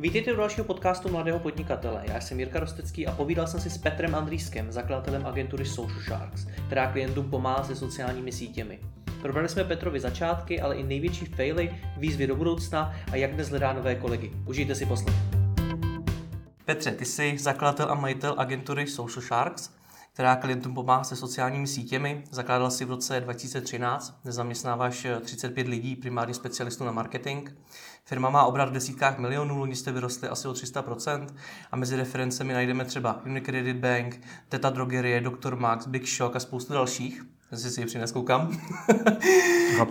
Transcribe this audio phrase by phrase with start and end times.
[0.00, 2.02] Vítejte u dalšího podcastu Mladého podnikatele.
[2.08, 6.46] Já jsem Jirka Rostecký a povídal jsem si s Petrem Andrýskem, zakladatelem agentury Social Sharks,
[6.66, 8.78] která klientům pomáhá se sociálními sítěmi.
[9.22, 13.72] Probrali jsme Petrovi začátky, ale i největší faily, výzvy do budoucna a jak dnes hledá
[13.72, 14.32] nové kolegy.
[14.46, 15.14] Užijte si poslech.
[16.64, 19.70] Petře, ty jsi zakladatel a majitel agentury Social Sharks
[20.16, 22.24] která klientům pomáhá se sociálními sítěmi.
[22.30, 27.50] Zakládal si v roce 2013, nezaměstnáváš 35 lidí, primárně specialistů na marketing.
[28.04, 31.26] Firma má obrat v desítkách milionů, loni jste vyrostli asi o 300%
[31.70, 35.56] a mezi referencemi najdeme třeba Unicredit Bank, Teta Drogerie, Dr.
[35.56, 37.35] Max, Big Shock a spoustu dalších.
[37.50, 38.58] Zase si je přines koukám.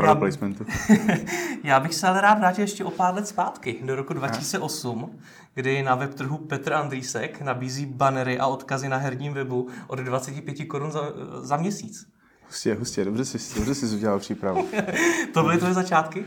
[0.03, 0.65] já, placementu.
[1.63, 5.19] já bych se ale rád vrátil ještě o pár let zpátky, do roku 2008,
[5.53, 10.65] kdy na web trhu Petr Andrýsek nabízí banery a odkazy na herním webu od 25
[10.65, 11.01] korun za,
[11.41, 12.07] za měsíc.
[12.47, 14.67] Hustě, hustě, dobře jsi, dobře jsi udělal přípravu.
[15.33, 16.25] to byly tvoje začátky?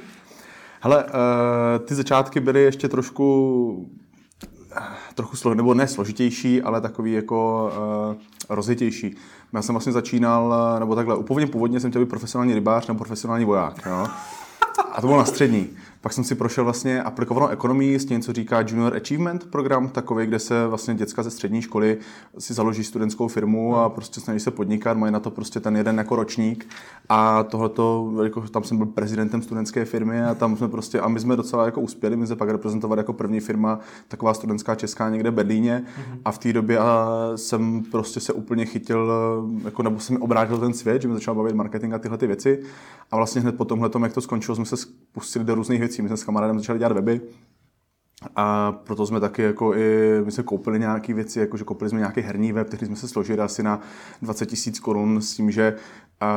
[0.80, 1.10] Hele, uh,
[1.84, 3.90] ty začátky byly ještě trošku
[4.76, 4.82] eh,
[5.14, 7.70] trochu slo, nebo ne složitější, ale takový jako
[8.10, 9.16] uh, rozjetější.
[9.52, 13.44] Já jsem vlastně začínal, nebo takhle, úplně původně jsem chtěl být profesionální rybář nebo profesionální
[13.44, 13.82] voják.
[13.86, 14.06] Jo?
[14.92, 15.68] A to bylo na střední.
[16.00, 20.26] Pak jsem si prošel vlastně aplikovanou ekonomii s tím, co říká Junior Achievement program, takový,
[20.26, 21.98] kde se vlastně děcka ze střední školy
[22.38, 25.98] si založí studentskou firmu a prostě snaží se podnikat, mají na to prostě ten jeden
[25.98, 26.68] jako ročník.
[27.08, 31.20] A tohleto, jako, tam jsem byl prezidentem studentské firmy a tam jsme prostě, a my
[31.20, 35.30] jsme docela jako uspěli, my jsme pak reprezentovali jako první firma, taková studentská česká někde
[35.30, 35.84] v Berlíně.
[35.86, 36.18] Mm-hmm.
[36.24, 39.12] a v té době a jsem prostě se úplně chytil,
[39.64, 42.62] jako, nebo jsem obrátil ten svět, že mi začal bavit marketing a tyhle ty věci.
[43.10, 44.76] A vlastně hned po tomhle, jak to skončilo, jsme se
[45.12, 46.02] pustili do různých věcí.
[46.02, 47.20] My jsme s kamarádem začali dělat weby,
[48.36, 52.20] a proto jsme taky jako i, my jsme koupili nějaké věci, jakože koupili jsme nějaký
[52.20, 53.80] herní web, který jsme se složili asi na
[54.22, 55.76] 20 tisíc korun s tím, že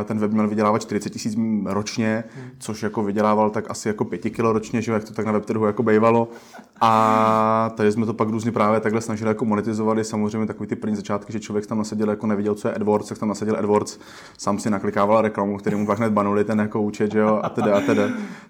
[0.05, 2.50] ten web měl vydělávat 40 tisíc ročně, hmm.
[2.61, 5.45] Což jako vydělával tak asi jako 5 kilo ročně, že jak to tak na web
[5.45, 6.27] trhu jako bejvalo.
[6.81, 10.03] A tady jsme to pak různě právě takhle snažili jako monetizovali.
[10.03, 13.17] Samozřejmě takový ty první začátky, že člověk tam nasadil jako neviděl, co je AdWords, tak
[13.17, 13.99] tam nasadil AdWords,
[14.37, 17.50] sám si naklikával reklamu, který mu pak hned banuli ten jako účet, že jo, a
[17.50, 18.01] tedy a tedy.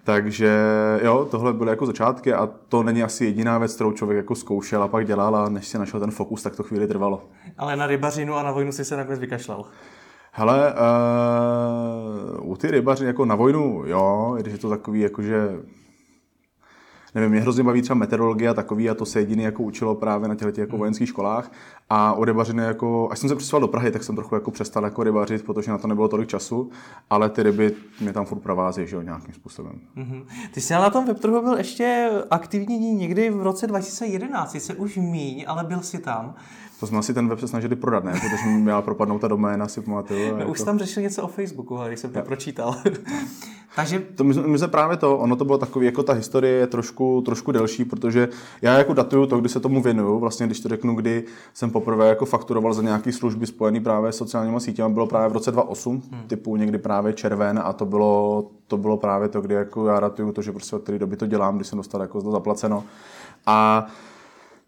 [0.04, 0.60] Takže
[1.04, 4.84] jo, tohle byly jako začátky a to není asi jediná věc, kterou člověk jako zkoušel
[4.84, 7.24] a pak dělal a než si našel ten fokus, tak to chvíli trvalo.
[7.58, 9.66] Ale na rybařinu a na vojnu si se nakonec vykašlal.
[10.34, 10.74] Hele,
[12.40, 15.50] uh, u ty rybaři jako na vojnu, jo, když je to takový, jakože
[17.16, 20.28] nevím, mě hrozně baví třeba meteorologie a takový a to se jediný jako učilo právě
[20.28, 20.80] na těchto jako hmm.
[20.80, 21.52] vojenských školách
[21.90, 24.84] a o rybařiny jako, až jsem se přesval do Prahy, tak jsem trochu jako přestal
[24.84, 26.70] jako rybařit, protože na to nebylo tolik času,
[27.10, 29.80] ale ty ryby mě tam furt provází, že jo, nějakým způsobem.
[29.98, 30.26] Mm-hmm.
[30.54, 35.46] Ty jsi na tom webtrhu byl ještě aktivní někdy v roce 2011, se už míň,
[35.48, 36.36] ale byl jsi tam.
[36.82, 38.12] To jsme asi ten web se snažili prodat, ne?
[38.12, 40.32] Protože mi měla propadnout ta doména, si pamatuju.
[40.32, 40.52] No, jako...
[40.52, 42.76] Už tam řešil něco o Facebooku, když jsem to pročítal.
[43.76, 44.00] Takže...
[44.00, 47.22] To my, my, jsme právě to, ono to bylo takový, jako ta historie je trošku,
[47.26, 48.30] trošku delší, protože
[48.62, 52.08] já jako datuju to, kdy se tomu věnuju, vlastně když to řeknu, kdy jsem poprvé
[52.08, 56.04] jako fakturoval za nějaké služby spojené právě s sociálními sítěmi, bylo právě v roce 2008,
[56.12, 56.28] hmm.
[56.28, 60.32] typu někdy právě červen a to bylo, to bylo právě to, kdy jako já datuju
[60.32, 62.84] to, že prostě od té doby to dělám, když jsem dostal jako to zaplaceno.
[63.46, 63.88] A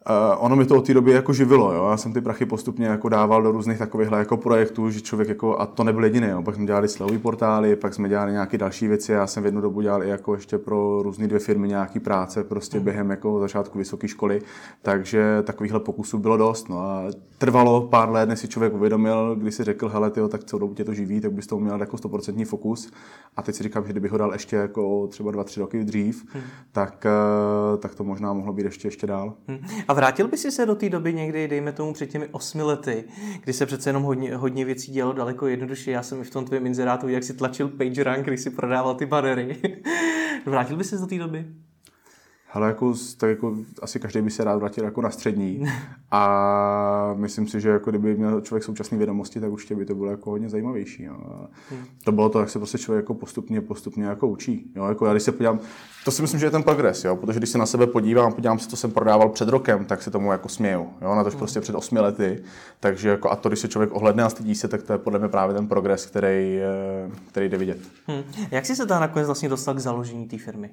[0.09, 1.87] Uh, ono mi to od té doby jako živilo, jo.
[1.89, 5.59] Já jsem ty prachy postupně jako dával do různých takových jako projektů, že člověk jako,
[5.59, 6.41] a to nebyl jediný, jo.
[6.41, 9.11] Pak jsme dělali slový portály, pak jsme dělali nějaké další věci.
[9.11, 12.43] Já jsem v jednu dobu dělal i jako ještě pro různé dvě firmy nějaký práce,
[12.43, 12.83] prostě mm.
[12.83, 14.41] během jako začátku vysoké školy.
[14.81, 16.69] Takže takovýchhle pokusů bylo dost.
[16.69, 17.03] No a
[17.37, 20.73] trvalo pár let, než si člověk uvědomil, když si řekl, hele, tyjo, tak celou dobu
[20.73, 22.91] tě to živí, tak bys to měl jako 100% fokus.
[23.35, 26.25] A teď si říkám, že kdybych ho dal ještě jako třeba dva, tři roky dřív,
[26.33, 26.43] hmm.
[26.71, 29.33] tak, eh, tak to možná mohlo být ještě, ještě dál.
[29.47, 29.59] Hmm.
[29.93, 33.03] Vrátil by si se do té doby někdy, dejme tomu před těmi osmi lety,
[33.43, 35.91] kdy se přece jenom hodně, hodně věcí dělalo daleko jednodušší.
[35.91, 39.05] Já jsem i v tom tvém inzerátu, jak si tlačil PageRank, když si prodával ty
[39.05, 39.57] banery.
[40.45, 41.45] Vrátil by se do té doby?
[42.53, 45.65] Ale jako, tak jako asi každý by se rád vrátil jako na střední
[46.11, 50.11] a myslím si, že jako kdyby měl člověk současné vědomosti, tak určitě by to bylo
[50.11, 51.03] jako hodně zajímavější.
[51.03, 51.15] Jo.
[51.69, 51.83] Hmm.
[52.03, 54.71] To bylo to, jak se prostě člověk jako postupně, postupně jako učí.
[54.75, 54.85] Jo.
[54.85, 55.59] Jako já když se podívám,
[56.05, 58.59] to si myslím, že je ten progres, jo, protože když se na sebe podívám, podívám
[58.59, 60.89] se, co jsem prodával před rokem, tak se tomu jako směju.
[61.01, 61.39] Jo, na to hmm.
[61.39, 62.43] prostě před osmi lety.
[62.79, 65.19] Takže jako, a to, když se člověk ohledne a stydí se, tak to je podle
[65.19, 67.77] mě právě ten progres, který, eh, který jde vidět.
[68.07, 68.23] Hmm.
[68.51, 70.69] Jak jsi se tam nakonec vlastně dostal k založení té firmy?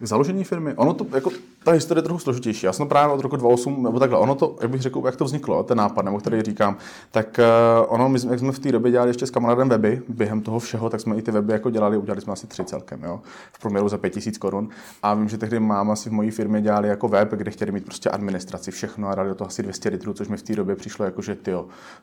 [0.00, 0.74] K založení firmy.
[0.74, 1.30] Ono to, jako,
[1.64, 2.66] ta historie je trochu složitější.
[2.66, 5.24] Já jsem právě od roku 2008, nebo takhle, ono to, jak bych řekl, jak to
[5.24, 6.76] vzniklo, ten nápad, nebo který říkám,
[7.10, 7.40] tak
[7.78, 10.58] uh, ono, my, jak jsme v té době dělali ještě s kamarádem weby, během toho
[10.58, 13.20] všeho, tak jsme i ty weby jako dělali, udělali jsme asi tři celkem, jo,
[13.52, 14.68] v průměru za 5000 korun.
[15.02, 17.84] A vím, že tehdy máma si v mojí firmě dělali jako web, kde chtěli mít
[17.84, 20.76] prostě administraci, všechno a dali do toho asi 200 litrů, což mi v té době
[20.76, 21.50] přišlo jako, že ty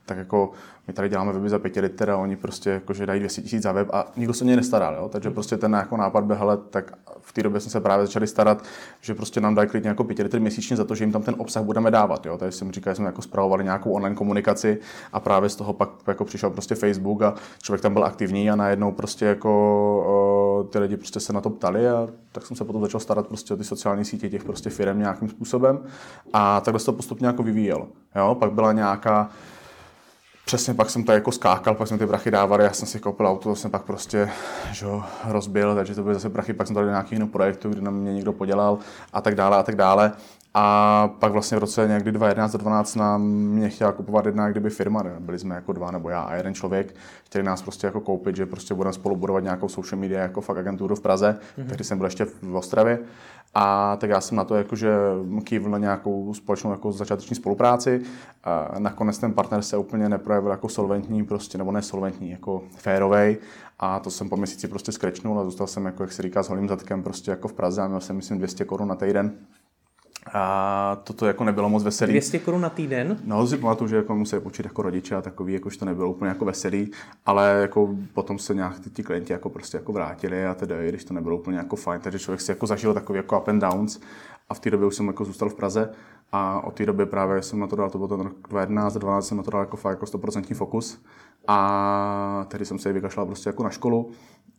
[0.05, 0.51] tak jako
[0.87, 3.63] my tady děláme weby za 5 litrů a oni prostě jako, že dají 200 tisíc
[3.63, 5.09] za web a nikdo se mě nestaral, jo?
[5.09, 8.63] takže prostě ten jako nápad hele, tak v té době jsem se právě začali starat,
[9.01, 11.35] že prostě nám dají klidně jako 5 litry měsíčně za to, že jim tam ten
[11.37, 12.25] obsah budeme dávat.
[12.25, 12.37] Jo?
[12.37, 14.77] Takže jsem říkal, že jsme jako spravovali nějakou online komunikaci
[15.13, 18.55] a právě z toho pak jako přišel prostě Facebook a člověk tam byl aktivní a
[18.55, 22.81] najednou prostě jako ty lidi prostě se na to ptali a tak jsem se potom
[22.81, 25.79] začal starat prostě o ty sociální sítě těch prostě firm nějakým způsobem
[26.33, 27.87] a takhle se to postupně jako vyvíjelo.
[28.15, 28.35] Jo?
[28.35, 29.29] Pak byla nějaká
[30.47, 33.27] Přesně, pak jsem to jako skákal, pak jsme ty prachy dávali, já jsem si koupil
[33.27, 34.29] auto, to jsem pak prostě
[34.71, 34.85] že
[35.25, 38.13] rozbil, takže to byly zase prachy, pak jsem dal do nějakého projektu, kdy na mě
[38.13, 38.77] někdo podělal
[39.13, 40.11] a tak dále a tak dále.
[40.53, 45.03] A pak vlastně v roce někdy 2011 12 nám mě chtěla kupovat jedna kdyby firma,
[45.19, 46.95] byli jsme jako dva nebo já a jeden člověk,
[47.25, 50.57] chtěli nás prostě jako koupit, že prostě budeme spolu budovat nějakou social media jako fakt
[50.57, 51.67] agenturu v Praze, mm-hmm.
[51.67, 52.99] tehdy jsem byl ještě v Ostravě.
[53.53, 54.95] A tak já jsem na to jakože
[55.43, 58.01] kývl na nějakou společnou jako začáteční spolupráci.
[58.43, 63.37] A nakonec ten partner se úplně neprojevil jako solventní, prostě, nebo nesolventní, jako férovej.
[63.79, 66.49] A to jsem po měsíci prostě skrečnul a zůstal jsem, jako, jak se říká, s
[66.49, 69.33] holým zadkem prostě jako v Praze a měl jsem, myslím, 200 korun na týden
[70.33, 72.11] a toto jako nebylo moc veselý.
[72.11, 73.17] 200 korun na týden?
[73.25, 76.29] No, si pamatuju, že jako museli počít jako rodiče a takový, jakož to nebylo úplně
[76.29, 76.91] jako veselý,
[77.25, 81.03] ale jako potom se nějak ty, ty klienti jako prostě jako vrátili a teda, když
[81.03, 83.99] to nebylo úplně jako fajn, takže člověk si jako zažil takový jako up and downs
[84.49, 85.89] a v té době už jsem jako zůstal v Praze
[86.31, 89.27] a od té doby právě jsem na to dal, to byl ten rok 2011, 12
[89.27, 91.01] jsem na to dal jako fakt jako 100% fokus
[91.47, 94.11] a tehdy jsem se vykašlal prostě jako na školu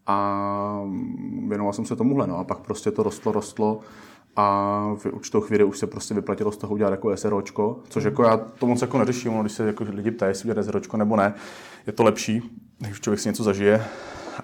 [0.06, 0.82] a
[1.48, 3.80] věnoval jsem se tomuhle, no a pak prostě to rostlo, rostlo
[4.36, 8.22] a v určitou chvíli už se prostě vyplatilo z toho udělat jako SROčko, což jako
[8.22, 11.16] já to moc jako neřeším, no, když se jako lidi ptají, jestli udělat SROčko nebo
[11.16, 11.34] ne,
[11.86, 12.42] je to lepší,
[12.78, 13.84] když člověk si něco zažije,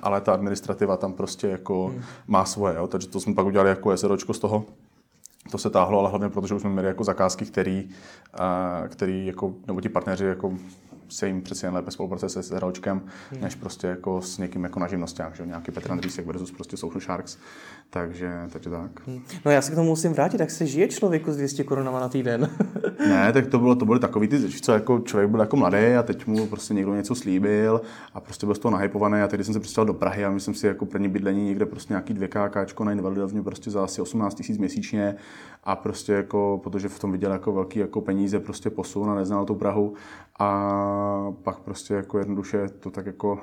[0.03, 2.03] ale ta administrativa tam prostě jako hmm.
[2.27, 4.65] má svoje, jo, takže to jsme pak udělali jako SROčko z toho,
[5.51, 7.89] to se táhlo, ale hlavně protože už jsme měli jako zakázky, který,
[8.89, 10.53] který jako, nebo ti partneři jako
[11.09, 13.41] se jim přeci jen lépe spolupracuje se SROčkem, hmm.
[13.41, 17.01] než prostě jako s někým jako na živnostách, že nějaký Petr Andrýsek versus prostě Social
[17.01, 17.39] Sharks.
[17.91, 19.07] Takže, takže tak.
[19.07, 19.23] Hmm.
[19.45, 22.09] No já se k tomu musím vrátit, tak se žije člověku s 200 korunama na
[22.09, 22.51] týden.
[23.09, 26.03] ne, tak to bylo, to byly takový ty, co jako člověk byl jako mladý a
[26.03, 27.81] teď mu prostě někdo něco slíbil
[28.15, 30.55] a prostě byl z toho nahypovaný a teď jsem se přestěhoval do Prahy a myslím
[30.55, 34.35] si jako první bydlení někde prostě nějaký 2 KK na invalidovně prostě za asi 18
[34.35, 35.15] tisíc měsíčně
[35.65, 39.45] a prostě jako, protože v tom viděl jako velký jako peníze prostě posun a neznal
[39.45, 39.95] tu Prahu
[40.39, 40.71] a
[41.43, 43.39] pak prostě jako jednoduše to tak jako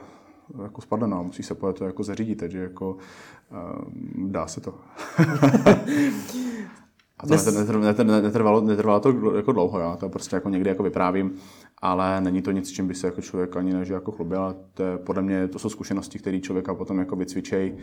[0.63, 4.73] jako spadne, no, musí se to jako zařídit, takže jako uh, dá se to.
[7.21, 7.45] A to Dnes...
[7.45, 11.35] netrvalo, netrvalo, netrvalo to jako dlouho, já to prostě jako někdy jako vyprávím,
[11.81, 14.41] ale není to nic, čím by se jako člověk ani než jako chlubil.
[14.43, 17.77] A to je, podle mě to jsou zkušenosti, které člověka potom jako vycvičej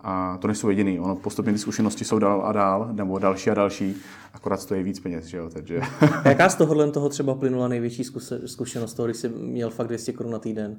[0.00, 1.00] a to nejsou jediný.
[1.00, 3.96] Ono postupně ty zkušenosti jsou dál a dál, nebo další a další,
[4.34, 5.80] akorát stojí víc peněz, že jo, takže.
[6.24, 8.04] Jaká z tohohle toho třeba plynula největší
[8.46, 10.76] zkušenost toho, když jsi měl fakt 200 korun na týden?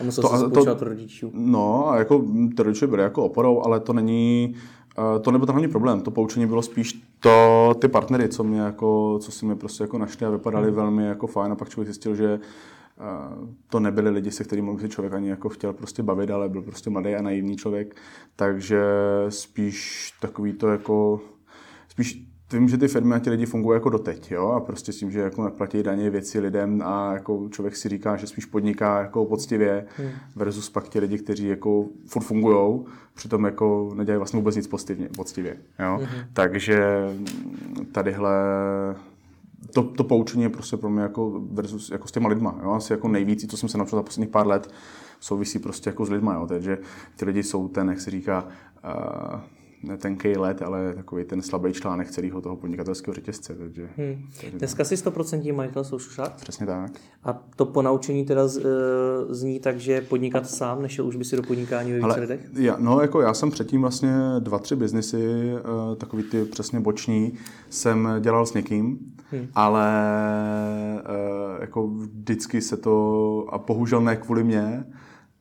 [0.00, 1.30] A musel to, se to, rodičů.
[1.34, 2.24] No, a jako
[2.56, 4.54] ty rodiče byly jako oporou, ale to není,
[4.98, 6.00] eh, to nebyl ten hlavní problém.
[6.00, 9.98] To poučení bylo spíš to, ty partnery, co mě jako, co si mi prostě jako
[9.98, 10.76] našli a vypadali hmm.
[10.76, 14.88] velmi jako fajn a pak člověk zjistil, že eh, to nebyli lidi, se kterými si
[14.88, 17.96] člověk ani jako chtěl prostě bavit, ale byl prostě mladý a naivní člověk,
[18.36, 18.82] takže
[19.28, 21.20] spíš takový to jako,
[21.88, 24.96] spíš vím, že ty firmy a ti lidi fungují jako doteď, jo, a prostě s
[24.96, 29.00] tím, že jako neplatí daně věci lidem a jako člověk si říká, že spíš podniká
[29.00, 30.10] jako poctivě hmm.
[30.36, 32.80] versus pak ti lidi, kteří jako furt fungují,
[33.14, 35.96] přitom jako nedělají vlastně vůbec nic poctivě, poctivě jo.
[35.96, 36.24] Hmm.
[36.32, 37.06] Takže
[37.92, 38.32] tadyhle
[39.74, 42.92] to, to poučení je prostě pro mě jako versus jako s těma lidma, jo, asi
[42.92, 44.70] jako nejvíc, co jsem se naučil za posledních pár let,
[45.20, 46.78] souvisí prostě jako s lidma, jo, takže
[47.16, 48.48] ty lidi jsou ten, jak se říká,
[48.84, 49.40] uh,
[49.82, 53.54] ne tenký let, ale takový ten slabý článek celého toho podnikatelského řetězce.
[53.54, 54.28] Takže, hmm.
[54.40, 56.34] takže Dneska jsi 100% majitel Social Shark?
[56.34, 56.90] Přesně tak.
[57.24, 58.64] A to po naučení teda z, uh,
[59.28, 62.40] zní tak, že podnikat sám, nešel už by si do podnikání ve více lidech?
[62.54, 67.32] Já, no, jako já jsem předtím vlastně dva, tři biznesy, uh, takový ty přesně boční,
[67.70, 68.98] jsem dělal s někým,
[69.30, 69.46] hmm.
[69.54, 69.88] ale
[70.94, 74.84] uh, jako vždycky se to, a bohužel ne kvůli mě,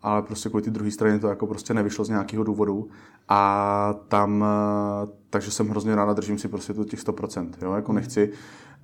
[0.02, 2.90] ale prostě kvůli ty druhé straně to jako prostě nevyšlo z nějakého důvodu
[3.30, 7.94] a tam, eh, takže jsem hrozně ráda, držím si prostě to těch 100%, jo, jako
[7.94, 8.32] nechci,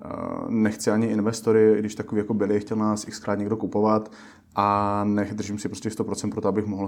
[0.05, 0.09] eh,
[0.49, 4.11] nechci ani investory, když takový jako byli, chtěl nás xkrát někdo kupovat
[4.55, 6.87] a nech, držím si prostě 100% pro to, abych mohl,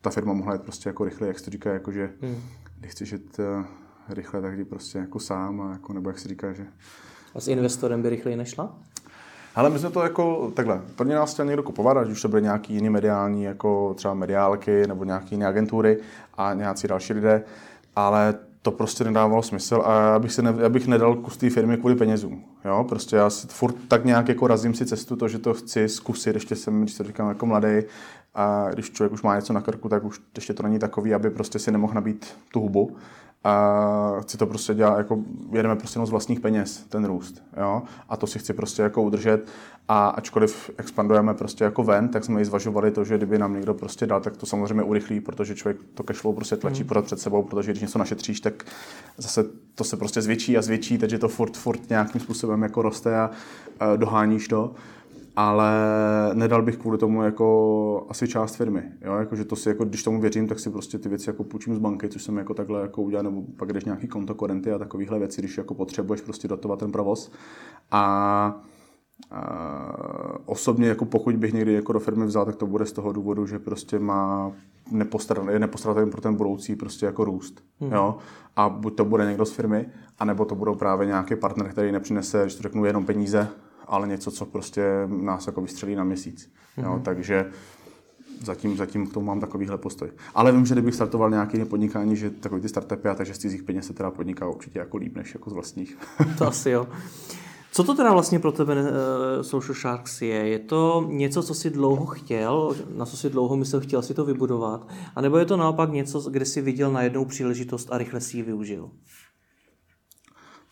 [0.00, 2.36] ta firma mohla jít prostě jako rychle, jak se to říká, jako že hmm.
[2.80, 3.64] když chceš jít eh,
[4.08, 6.66] rychle, tak jdi prostě jako sám a jako, nebo jak se říká, že...
[7.34, 8.78] A s investorem by rychleji nešla?
[9.54, 10.80] Ale my jsme to jako takhle.
[10.96, 14.86] První nás chtěl někdo kupovat, ať už to byly nějaký jiný mediální, jako třeba mediálky
[14.86, 15.98] nebo nějaké jiné agentury
[16.34, 17.42] a nějací další lidé,
[17.96, 21.50] ale to prostě nedávalo smysl a já bych, si ne, já bych nedal kus té
[21.50, 22.44] firmy kvůli penězům.
[22.64, 22.86] Jo?
[22.88, 26.34] Prostě já si furt tak nějak jako razím si cestu to, že to chci zkusit,
[26.34, 27.82] ještě jsem, když to říkám jako mladý,
[28.34, 31.30] a když člověk už má něco na krku, tak už ještě to není takový, aby
[31.30, 32.96] prostě si nemohl nabít tu hubu
[33.44, 35.18] a chci to prostě dělat, jako
[35.52, 39.48] jedeme prostě z vlastních peněz, ten růst, jo, a to si chci prostě jako udržet.
[39.88, 43.74] A ačkoliv expandujeme prostě jako ven, tak jsme i zvažovali to, že kdyby nám někdo
[43.74, 46.88] prostě dal, tak to samozřejmě urychlí, protože člověk to cashflow prostě tlačí mm.
[46.88, 48.64] pořád před sebou, protože když něco našetříš, tak
[49.16, 49.44] zase
[49.74, 53.30] to se prostě zvětší a zvětší, takže to furt, furt nějakým způsobem jako roste a,
[53.80, 54.74] a doháníš to
[55.40, 55.72] ale
[56.34, 58.82] nedal bych kvůli tomu jako asi část firmy.
[59.00, 59.14] Jo?
[59.14, 61.74] Jako, že to si, jako, když tomu věřím, tak si prostě ty věci jako půjčím
[61.74, 64.78] z banky, což jsem jako takhle jako udělal, nebo pak jdeš nějaký konto korenty a
[64.78, 67.32] takovéhle věci, když jako potřebuješ prostě dotovat ten provoz.
[67.90, 68.62] A
[69.30, 73.12] a osobně, jako pokud bych někdy jako do firmy vzal, tak to bude z toho
[73.12, 74.52] důvodu, že prostě má
[75.50, 77.64] je nepostradatelný pro ten budoucí prostě jako růst.
[77.80, 77.92] Hmm.
[77.92, 78.16] Jo?
[78.56, 79.86] A buď to bude někdo z firmy,
[80.18, 83.48] anebo to budou právě nějaký partner, který nepřinese, že to řeknu, jenom peníze,
[83.90, 86.50] ale něco, co prostě nás jako vystřelí na měsíc.
[86.76, 86.84] Mm-hmm.
[86.84, 87.02] Jo, mhm.
[87.02, 87.50] takže
[88.44, 90.10] zatím, zatím k tomu mám takovýhle postoj.
[90.34, 93.62] Ale vím, že kdybych startoval nějaký podnikání, že takový ty startupy a takže z cizích
[93.62, 95.98] peněz se teda podniká určitě jako líp než jako z vlastních.
[96.38, 96.86] to asi jo.
[97.72, 98.88] Co to teda vlastně pro tebe uh,
[99.40, 100.48] Social Sharks je?
[100.48, 104.24] Je to něco, co jsi dlouho chtěl, na co jsi dlouho myslel, chtěl si to
[104.24, 104.88] vybudovat?
[105.16, 108.36] A nebo je to naopak něco, kde jsi viděl na jednou příležitost a rychle si
[108.36, 108.90] ji využil?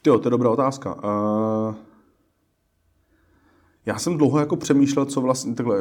[0.06, 0.94] Jo, to je dobrá otázka.
[0.94, 1.74] Uh,
[3.88, 5.76] já jsem dlouho jako přemýšlel, co vlastně, takhle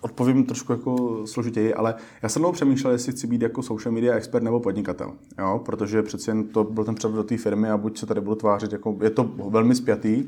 [0.00, 4.14] odpovím trošku jako složitěji, ale já jsem dlouho přemýšlel, jestli chci být jako social media
[4.14, 5.60] expert nebo podnikatel, jo?
[5.64, 8.34] protože přeci jen to byl ten převod do té firmy a buď se tady budu
[8.34, 10.24] tvářit, jako, je to velmi spjatý,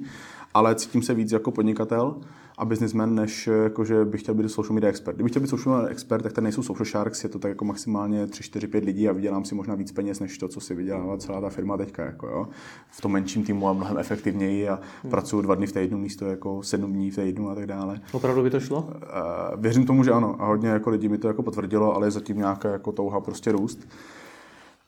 [0.54, 2.16] ale cítím se víc jako podnikatel
[2.58, 5.14] a businessman, než jako, že bych chtěl být social media expert.
[5.14, 7.64] Kdybych chtěl být social media expert, tak to nejsou social sharks, je to tak jako
[7.64, 10.74] maximálně 3, 4, 5 lidí a vydělám si možná víc peněz, než to, co si
[10.74, 12.04] vydělává celá ta firma teďka.
[12.04, 12.48] Jako, jo.
[12.90, 15.10] V tom menším týmu a mnohem efektivněji a hmm.
[15.10, 18.00] pracuji dva dny v týdnu místo jako sedm dní v týdnu a tak dále.
[18.12, 18.78] Opravdu by to šlo?
[18.80, 20.36] Uh, věřím tomu, že ano.
[20.38, 23.52] A hodně jako lidí mi to jako potvrdilo, ale je zatím nějaká jako touha prostě
[23.52, 23.88] růst.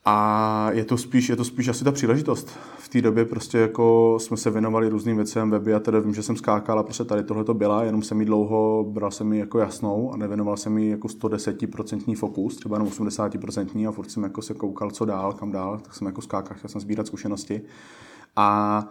[0.08, 2.48] A je to spíš, je to spíš asi ta příležitost.
[2.78, 6.22] V té době prostě jako jsme se věnovali různým věcem, weby a teda vím, že
[6.22, 9.38] jsem skákal a prostě tady tohle to byla, jenom jsem mi dlouho, bral jsem mi
[9.38, 14.22] jako jasnou a nevěnoval jsem mi jako 110% fokus, třeba jenom 80% a furt jsem
[14.22, 17.60] jako se koukal, co dál, kam dál, tak jsem jako skákal, chtěl jsem sbírat zkušenosti.
[18.36, 18.88] A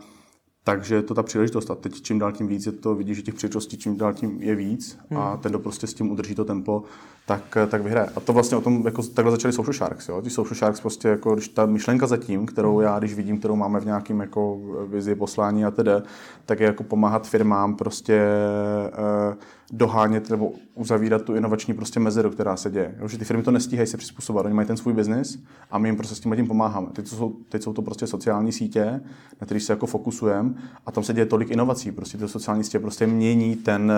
[0.68, 3.24] takže je to ta příležitost a teď čím dál tím víc je to, vidíš, že
[3.24, 5.40] těch příležitostí čím dál tím je víc a hmm.
[5.40, 6.84] ten, kdo prostě s tím udrží to tempo,
[7.26, 8.08] tak, tak vyhraje.
[8.16, 10.22] A to vlastně o tom, jako takhle začali Social Sharks, jo.
[10.22, 13.80] Ty Social Sharks prostě jako, když ta myšlenka zatím, kterou já, když vidím, kterou máme
[13.80, 15.92] v nějakém jako vizi, poslání a tedy,
[16.46, 18.22] tak je jako pomáhat firmám prostě
[18.94, 19.36] eh,
[19.72, 22.96] dohánět nebo uzavírat tu inovační prostě mezeru, která se děje.
[23.00, 25.40] Jo, že ty firmy to nestíhají se přizpůsobovat, oni mají ten svůj biznis
[25.72, 26.88] a my jim prostě s tím tím pomáháme.
[26.94, 29.02] Teď jsou, teď jsou to prostě sociální sítě,
[29.42, 30.54] na kterých se jako fokusujeme
[30.86, 31.92] a tam se děje tolik inovací.
[31.92, 33.92] Prostě ty sociální sítě prostě mění ten,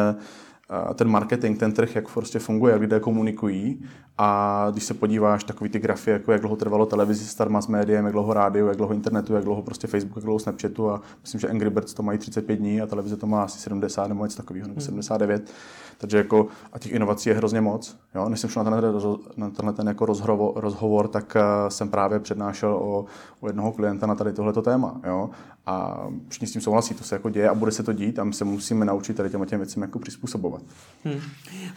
[0.95, 3.83] ten marketing, ten trh, jak prostě funguje, jak lidé komunikují.
[4.17, 8.05] A když se podíváš takový ty grafy, jako jak dlouho trvalo televizi star mass médiem,
[8.05, 11.41] jak dlouho rádiu, jak dlouho internetu, jak dlouho prostě Facebook, jak dlouho Snapchatu a myslím,
[11.41, 14.37] že Angry Birds to mají 35 dní a televize to má asi 70 nebo něco
[14.37, 15.51] takového, nebo 79.
[15.97, 17.97] Takže jako, a těch inovací je hrozně moc.
[18.15, 18.29] Jo?
[18.29, 19.01] Než jsem šel na tenhle,
[19.37, 23.05] na tenhle ten jako rozhovor, rozhovor, tak uh, jsem právě přednášel o,
[23.39, 25.01] o jednoho klienta na tady tohleto téma.
[25.07, 25.29] Jo?
[25.65, 28.23] A všichni s tím souhlasí, to se jako děje a bude se to dít a
[28.23, 30.56] my se musíme naučit tady těm těm věcem jako přizpůsobovat.
[31.03, 31.19] Hmm.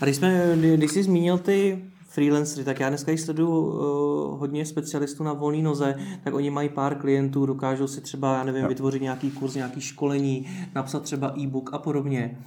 [0.01, 4.67] A když, jsme, když jsi zmínil ty freelancery, tak já dneska jich sleduju uh, hodně
[4.67, 5.95] specialistů na volné noze,
[6.25, 10.47] tak oni mají pár klientů, dokážou si třeba, já nevím, vytvořit nějaký kurz, nějaký školení,
[10.75, 12.39] napsat třeba e-book a podobně.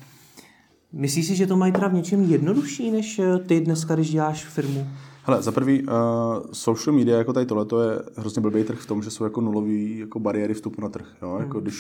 [0.94, 4.46] Myslíš si, že to mají teda v něčem jednodušší, než eh, ty dneska, když děláš
[4.46, 4.88] firmu?
[5.26, 5.94] Hele, za prvý, uh,
[6.52, 9.42] social media jako tady tohle, to je hrozně blbý trh v tom, že jsou jako
[9.42, 11.06] nulový jako bariéry vstupu na trh.
[11.22, 11.28] Jo?
[11.28, 11.46] Jako hmm.
[11.46, 11.76] Jako když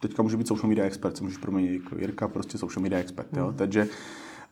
[0.00, 3.32] teďka může být social media expert, co můžeš proměnit jako Jirka, prostě social media expert.
[3.32, 3.40] Hmm.
[3.40, 3.54] Jo?
[3.56, 3.88] Takže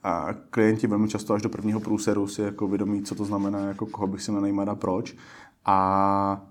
[0.05, 3.87] a klienti velmi často až do prvního průseru si jako vědomí, co to znamená, jako
[3.87, 5.17] koho bych si najímat a proč.
[5.65, 6.47] A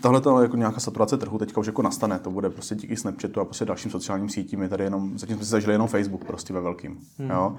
[0.00, 3.40] Tahle to jako nějaká saturace trhu teďka už jako nastane, to bude prostě díky Snapchatu
[3.40, 6.54] a prostě dalším sociálním sítím, je tady jenom, zatím jsme si zažili jenom Facebook prostě
[6.54, 6.98] ve velkým.
[7.18, 7.30] Hmm.
[7.30, 7.56] Jo?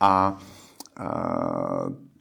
[0.00, 0.38] A,
[0.96, 1.08] a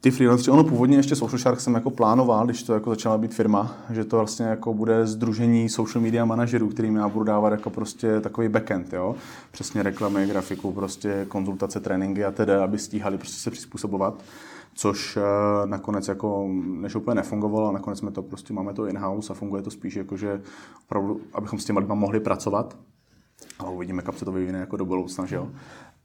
[0.02, 3.34] ty freelanceri, ono původně ještě Social Shark jsem jako plánoval, když to jako začala být
[3.34, 7.70] firma, že to vlastně jako bude združení social media manažerů, kterým já budu dávat jako
[7.70, 9.16] prostě takový backend, jo.
[9.52, 14.14] Přesně reklamy, grafiku, prostě konzultace, tréninky a tedy, aby stíhali prostě se přizpůsobovat
[14.74, 15.24] což uh,
[15.70, 19.62] nakonec jako než úplně nefungovalo, a nakonec jsme to prostě máme to in-house a funguje
[19.62, 20.42] to spíš jako, že
[20.86, 22.78] opravdu, abychom s těma lidma mohli pracovat,
[23.60, 25.50] ale uvidíme, kam se to vyvine jako do budoucna, jo.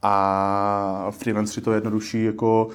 [0.02, 2.68] A freelanceri to jednodušší jako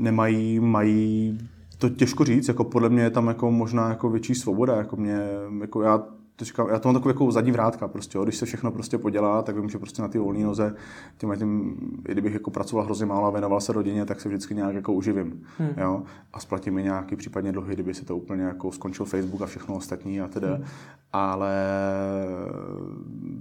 [0.00, 1.38] nemají, mají
[1.78, 5.18] to těžko říct, jako podle mě je tam jako možná jako větší svoboda, jako mě,
[5.60, 6.02] jako já
[6.44, 8.24] říkám, já to mám takovou jako zadní vrátka prostě, jo.
[8.24, 10.74] když se všechno prostě podělá, tak vím, že prostě na ty volné noze,
[11.18, 11.76] tím, tím,
[12.08, 14.92] i kdybych jako pracoval hrozně málo a věnoval se rodině, tak se vždycky nějak jako
[14.92, 15.70] uživím, hmm.
[15.76, 16.02] jo,
[16.32, 19.74] a splatím mi nějaký případně dluhy, kdyby se to úplně jako skončil Facebook a všechno
[19.74, 20.64] ostatní a tedy, hmm.
[21.12, 21.54] ale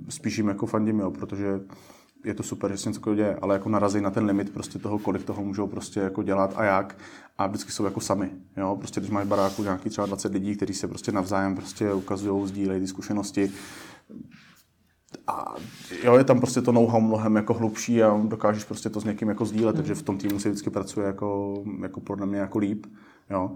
[0.09, 1.59] spíš jim jako fandím, jo, protože
[2.25, 4.99] je to super, že se něco děje, ale jako narazí na ten limit prostě toho,
[4.99, 6.97] kolik toho můžou prostě jako dělat a jak
[7.37, 8.31] a vždycky jsou jako sami.
[8.57, 8.75] Jo?
[8.79, 12.81] Prostě když máš baráku nějaký třeba 20 lidí, kteří se prostě navzájem prostě ukazují, sdílejí
[12.81, 13.51] ty zkušenosti,
[15.27, 15.55] a
[16.03, 19.29] jo, je tam prostě to know-how mnohem jako hlubší a dokážeš prostě to s někým
[19.29, 19.83] jako sdílet, hmm.
[19.83, 22.85] takže v tom týmu se vždycky pracuje jako, jako podle mě jako líp.
[23.29, 23.51] Jo.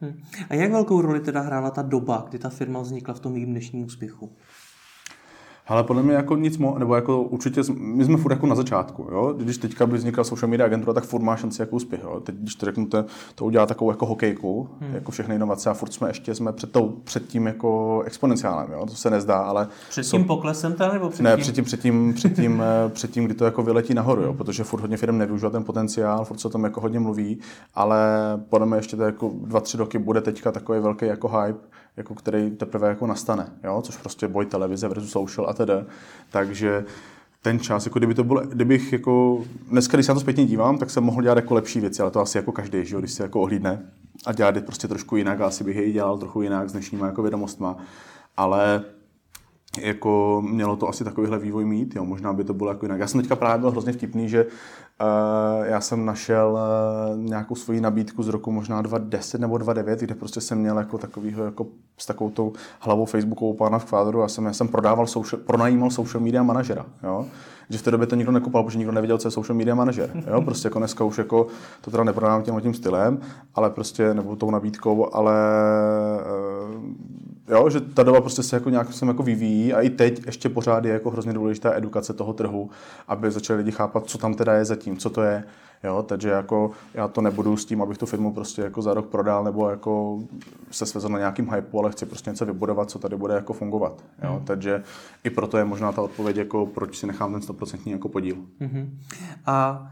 [0.00, 0.22] Hmm.
[0.48, 3.50] A jak velkou roli teda hrála ta doba, kdy ta firma vznikla v tom jejím
[3.50, 4.36] dnešním úspěchu?
[5.68, 9.08] Ale podle mě jako nic mo, nebo jako určitě, my jsme furt jako na začátku,
[9.12, 9.34] jo?
[9.36, 12.20] Když teďka by vznikla social media agentura, tak furt má šanci jako úspěch, jo?
[12.20, 13.04] Teď, když to řeknu, to,
[13.34, 14.94] to udělá takovou jako hokejku, hmm.
[14.94, 18.86] jako všechny inovace a furt jsme ještě jsme před, tou, před tím jako exponenciálem, jo?
[18.86, 19.68] To se nezdá, ale...
[19.88, 20.26] Před tím jsou...
[20.26, 21.24] poklesem tam, nebo před tím?
[21.24, 24.22] Ne, před tím, před tím, před tím, eh, před tím, kdy to jako vyletí nahoru,
[24.22, 24.34] jo?
[24.34, 27.38] Protože furt hodně firm nevyužívá ten potenciál, furt se o tom jako hodně mluví,
[27.74, 27.98] ale
[28.48, 31.60] podle mě ještě to jako dva, tři roky bude teďka takový velký jako hype,
[31.96, 33.82] jako který teprve jako nastane, jo?
[33.82, 35.74] což prostě boj televize versus social a tedy.
[36.30, 36.84] Takže
[37.42, 40.78] ten čas, jako kdyby to bylo, kdybych jako, dneska, když se na to zpětně dívám,
[40.78, 43.12] tak jsem mohl dělat jako lepší věci, ale to asi jako každý, že jo, když
[43.12, 43.90] se jako ohlídne
[44.26, 47.06] a dělat je prostě trošku jinak, a asi bych je dělal trochu jinak s dnešníma
[47.06, 47.76] jako vědomostma,
[48.36, 48.84] ale
[49.78, 53.00] jako mělo to asi takovýhle vývoj mít, jo, možná by to bylo jako jinak.
[53.00, 56.58] Já jsem teďka právě byl hrozně vtipný, že uh, já jsem našel
[57.14, 60.98] uh, nějakou svoji nabídku z roku možná 2010 nebo 2009, kde prostě jsem měl jako
[60.98, 61.66] takovýho, jako
[61.98, 65.90] s takovou tou hlavou Facebookovou pána v kvádru a jsem, já jsem prodával social, pronajímal
[65.90, 67.26] social media manažera, jo
[67.70, 70.10] že v té době to nikdo nekopal, protože nikdo nevěděl, co je social media manager.
[70.30, 70.42] Jo?
[70.42, 71.46] Prostě jako dneska už jako
[71.80, 73.18] to teda neprodávám tím tím stylem,
[73.54, 75.34] ale prostě, nebo tou nabídkou, ale
[76.66, 76.82] uh,
[77.48, 80.84] jo, že ta doba prostě se jako nějak jako vyvíjí a i teď ještě pořád
[80.84, 82.70] je jako hrozně důležitá edukace toho trhu,
[83.08, 85.44] aby začali lidi chápat, co tam teda je zatím, co to je.
[85.84, 89.06] Jo, takže jako já to nebudu s tím, abych tu firmu prostě jako za rok
[89.06, 90.22] prodal nebo jako
[90.70, 94.04] se svezl na nějakým hypeu, ale chci prostě něco vybudovat, co tady bude jako fungovat.
[94.24, 94.44] Jo, mm.
[94.44, 94.82] takže
[95.24, 98.36] i proto je možná ta odpověď, jako proč si nechám ten 100% jako podíl.
[98.60, 98.90] Mm-hmm.
[99.46, 99.86] A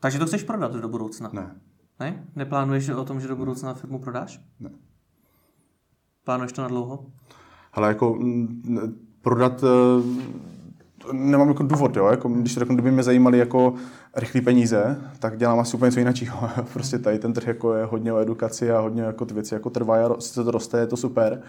[0.00, 1.30] takže to chceš prodat do budoucna?
[1.32, 1.54] Ne.
[2.00, 2.24] Ne?
[2.36, 4.40] Neplánuješ o tom, že do budoucna firmu prodáš?
[4.60, 4.70] Ne.
[6.24, 7.04] Plánuješ to na dlouho?
[7.72, 8.18] Ale jako
[9.22, 12.06] prodat eh, nemám jako důvod, jo?
[12.06, 13.74] Jako, když řeknu, kdyby mě zajímali jako
[14.16, 16.48] rychlé peníze, tak dělám asi úplně něco jiného.
[16.72, 19.70] prostě tady ten trh jako je hodně o edukaci a hodně jako ty věci jako
[19.70, 21.42] trvá, se to roste, je to super,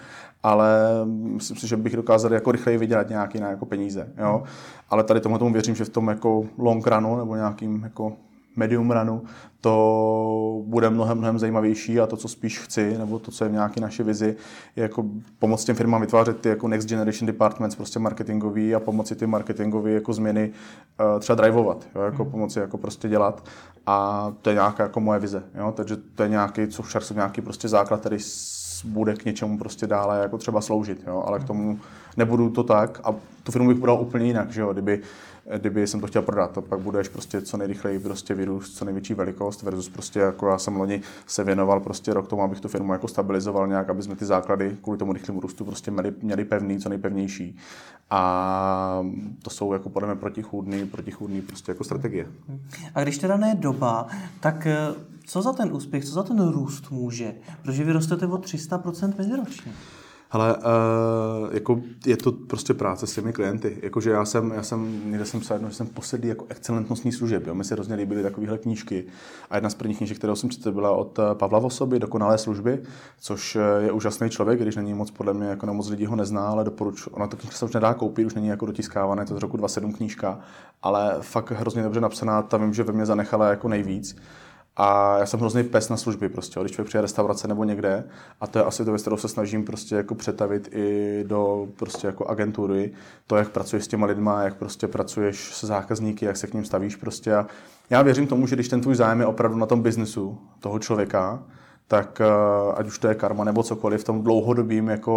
[0.44, 4.14] ale myslím si, že bych dokázal jako rychleji vydělat nějaké jako peníze.
[4.18, 4.44] Jo?
[4.90, 8.14] Ale tady tomu tomu věřím, že v tom jako long runu nebo nějakým jako
[8.56, 9.22] medium runu,
[9.62, 13.54] to bude mnohem, mnohem zajímavější a to, co spíš chci, nebo to, co je v
[13.54, 14.36] nějaké naší vizi,
[14.76, 15.06] je jako
[15.40, 19.92] pomoct těm firmám vytvářet ty jako next generation departments, prostě marketingový a pomoci ty marketingové
[19.92, 20.52] jako změny
[21.14, 22.32] uh, třeba drivovat, jo, jako mm.
[22.32, 23.46] pomoci jako prostě dělat
[23.86, 27.14] a to je nějaká jako moje vize, jo, takže to je nějaký, co však jsou
[27.14, 28.18] nějaký prostě základ, který
[28.86, 31.80] bude k něčemu prostě dále jako třeba sloužit, jo, ale k tomu
[32.18, 35.02] nebudu to tak a tu firmu bych podal úplně jinak, že jo, kdyby
[35.58, 39.14] kdyby jsem to chtěl prodat, to pak budeš prostě co nejrychleji prostě vyrůst, co největší
[39.14, 42.94] velikost versus prostě jako já jsem loni se věnoval prostě rok tomu, abych tu firmu
[42.94, 46.80] jako stabilizoval nějak, aby jsme ty základy kvůli tomu rychlému růstu prostě měli, měli pevný,
[46.80, 47.58] co nejpevnější.
[48.10, 49.04] A
[49.44, 52.28] to jsou jako podle mě protichůdný, protichůdný prostě jako strategie.
[52.96, 54.08] A když teda ne doba,
[54.40, 54.78] tak eh,
[55.26, 57.34] co za ten úspěch, co za ten růst může?
[57.62, 59.72] Protože vy rostete o 300% meziročně.
[60.34, 63.78] Ale uh, jako je to prostě práce s těmi klienty.
[63.82, 67.48] Jakože já jsem, já jsem, někde jsem psal, že jsem posedlý jako excelentnostní služeb.
[67.48, 67.56] Jo.
[67.56, 69.06] Mi se hrozně líbily takovéhle knížky.
[69.50, 72.84] A jedna z prvních knížek, kterou jsem četl, byla od eh, Pavla Vosoby, Dokonalé služby,
[73.20, 76.48] což eh, je úžasný člověk, když není moc, podle mě, jako moc lidí ho nezná,
[76.48, 77.10] ale doporučuji.
[77.14, 79.94] Ona to knížka se už nedá koupit, už není jako dotiskávané, to z roku 27
[79.94, 80.40] knížka,
[80.84, 84.16] ale fakt hrozně dobře napsaná, ta vím, že ve mě zanechala jako nejvíc.
[84.76, 88.04] A já jsem hrozný pes na služby prostě, když člověk přijde restaurace nebo někde
[88.42, 92.08] a to je asi to věc, kterou se snažím prostě jako přetavit i do prostě
[92.08, 92.92] jako agentury,
[93.28, 96.66] to, jak pracuješ s těma lidma, jak prostě pracuješ se zákazníky, jak se k ním
[96.66, 97.36] stavíš prostě.
[97.36, 97.48] A
[97.90, 101.44] já věřím tomu, že když ten tvůj zájem je opravdu na tom biznesu toho člověka,
[101.94, 102.26] tak eh,
[102.76, 105.14] ať už to je karma nebo cokoliv, v tom dlouhodobým jako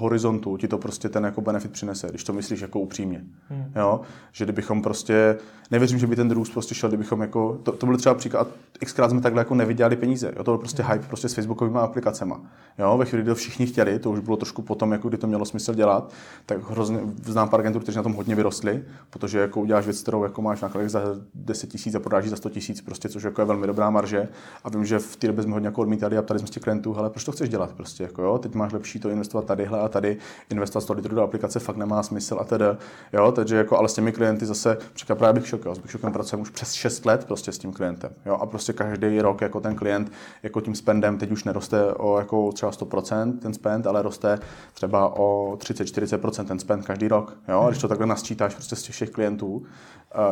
[0.00, 3.24] horizontu ti to prostě ten jako benefit přinese, když to myslíš jako upřímně.
[3.48, 3.72] Hmm.
[3.76, 4.00] jo,
[4.32, 5.38] že kdybychom prostě,
[5.70, 8.48] nevěřím, že by ten růst prostě šel, kdybychom jako, to, to byl třeba příklad,
[8.84, 12.34] xkrát jsme takhle jako nevydělali peníze, jo, to byl prostě hype prostě s Facebookovými aplikacemi,
[12.78, 15.26] jo, ve chvíli, kdy to všichni chtěli, to už bylo trošku potom, jako kdy to
[15.26, 16.12] mělo smysl dělat,
[16.46, 20.22] tak hrozně, znám pár agentů, kteří na tom hodně vyrostli, protože jako uděláš věc, kterou
[20.22, 21.02] jako máš nákladech za
[21.34, 24.28] 10 tisíc a prodáš za 100 tisíc, prostě, což jako je velmi dobrá marže
[24.64, 26.98] a vím, že v té době jsme hodně jako odmítali a ptali jsme se klientů,
[26.98, 27.72] ale proč to chceš dělat?
[27.72, 30.16] Prostě, jako jo, teď máš lepší to investovat tadyhle a tady,
[30.50, 32.64] investovat 100 litrů do aplikace fakt nemá smysl a tedy,
[33.12, 36.12] jo, takže jako ale s těmi klienty zase, příklad právě bych šok, jo, s Big
[36.12, 39.60] pracujeme už přes 6 let prostě s tím klientem, jo, a prostě každý rok jako
[39.60, 44.02] ten klient jako tím spendem teď už neroste o jako třeba 100% ten spend, ale
[44.02, 44.38] roste
[44.74, 48.82] třeba o 30-40% ten spend každý rok, jo, a když to takhle nasčítáš prostě z
[48.82, 49.62] těch všech klientů,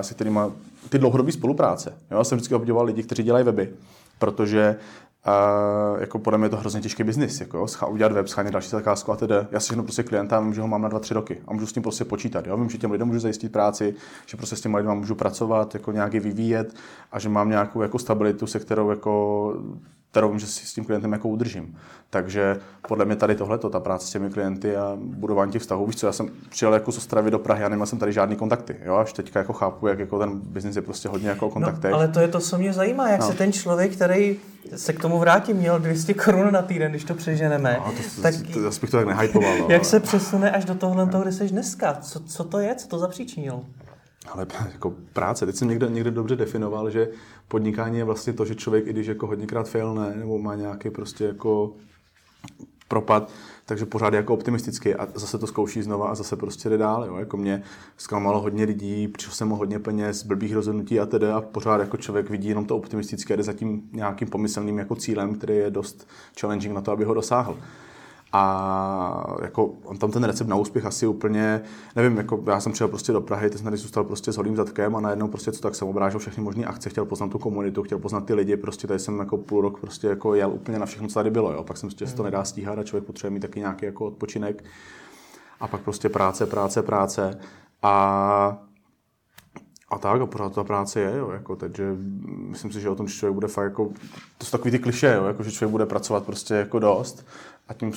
[0.00, 0.40] se kterými
[0.88, 3.72] ty dlouhodobé spolupráce, jo, jsem vždycky obdivoval lidi, kteří dělají weby,
[4.18, 4.76] protože
[5.26, 8.68] Uh, jako podle mě je to hrozně těžký biznis, jako schá, udělat web, schánět další
[8.70, 9.35] zakázku a tedy.
[9.50, 11.66] Já si řeknu prostě klienta, vím, že ho mám na dva, tři roky a můžu
[11.66, 12.46] s tím prostě počítat.
[12.46, 12.56] Jo?
[12.56, 13.94] Vím, že těm lidem můžu zajistit práci,
[14.26, 16.74] že prostě s těmi lidmi můžu pracovat, jako nějaký vyvíjet
[17.12, 19.54] a že mám nějakou jako stabilitu, se kterou jako
[20.10, 21.76] kterou že si s tím klientem jako udržím.
[22.10, 22.56] Takže
[22.88, 25.86] podle mě tady tohle, ta práce s těmi klienty a budování těch vztahů.
[25.86, 28.36] Víš co, já jsem přijel jako z Ostravy do Prahy a neměl jsem tady žádný
[28.36, 28.76] kontakty.
[28.84, 28.96] Jo?
[28.96, 31.88] Až teďka jako chápu, jak jako ten biznis je prostě hodně jako kontakty.
[31.88, 33.26] No, ale to je to, co mě zajímá, jak no.
[33.26, 34.36] se ten člověk, který
[34.76, 37.80] se k tomu vrátí, měl 200 korun na týden, když to přeženeme.
[37.86, 39.56] No, to, tak, to, to, to, bych to tak nehypoval.
[39.56, 39.84] Jak ale...
[39.84, 41.12] se přesune až do tohle, no.
[41.12, 41.94] toho, kde jsi dneska?
[41.94, 42.74] Co, co to je?
[42.74, 43.64] Co to zapříčinilo?
[44.30, 45.46] Ale jako práce.
[45.46, 47.08] Teď jsem někde, někde dobře definoval, že
[47.48, 51.24] podnikání je vlastně to, že člověk, i když jako hodněkrát failne, nebo má nějaký prostě
[51.24, 51.72] jako
[52.90, 53.30] propad,
[53.66, 57.04] takže pořád je jako optimistický a zase to zkouší znova a zase prostě jde dál.
[57.04, 57.16] Jo.
[57.16, 57.62] Jako mě
[57.96, 61.96] zklamalo hodně lidí, přišel jsem o hodně peněz, blbých rozhodnutí a tedy a pořád jako
[61.96, 66.08] člověk vidí jenom to optimistické jde za tím nějakým pomyslným jako cílem, který je dost
[66.40, 67.56] challenging na to, aby ho dosáhl.
[68.32, 71.62] A jako on tam ten recept na úspěch asi úplně,
[71.96, 74.56] nevím, jako já jsem přijel prostě do Prahy, teď jsem tady zůstal prostě s holým
[74.56, 77.82] zadkem a najednou prostě co tak jsem obrážel všechny možné akce, chtěl poznat tu komunitu,
[77.82, 80.86] chtěl poznat ty lidi, prostě tady jsem jako půl rok prostě jako jel úplně na
[80.86, 81.64] všechno, co tady bylo, jo.
[81.64, 84.64] Pak jsem prostě, že to nedá stíhat a člověk potřebuje mít taky nějaký jako odpočinek.
[85.60, 87.38] A pak prostě práce, práce, práce.
[87.82, 88.62] A
[89.90, 93.09] a tak, a pořád ta práce je, jo, jako, takže myslím si, že o tom,
[93.09, 93.90] že člověk bude fakt jako,
[94.38, 97.26] to jsou takový ty kliše, jo, jako, že člověk bude pracovat prostě jako dost
[97.68, 97.92] a tím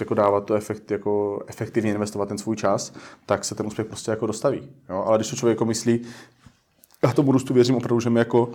[0.00, 2.92] jako dávat to efekt, jako efektivně investovat ten svůj čas,
[3.26, 4.70] tak se ten úspěch prostě jako dostaví.
[4.88, 5.04] Jo?
[5.06, 6.00] Ale když to člověk jako myslí,
[7.02, 8.50] já tomu růstu věřím opravdu, že mi jako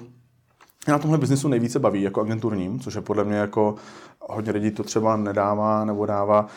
[0.87, 3.75] na tomhle biznesu nejvíce baví jako agenturním, což je podle mě jako
[4.19, 6.47] hodně lidí to třeba nedává nebo dává,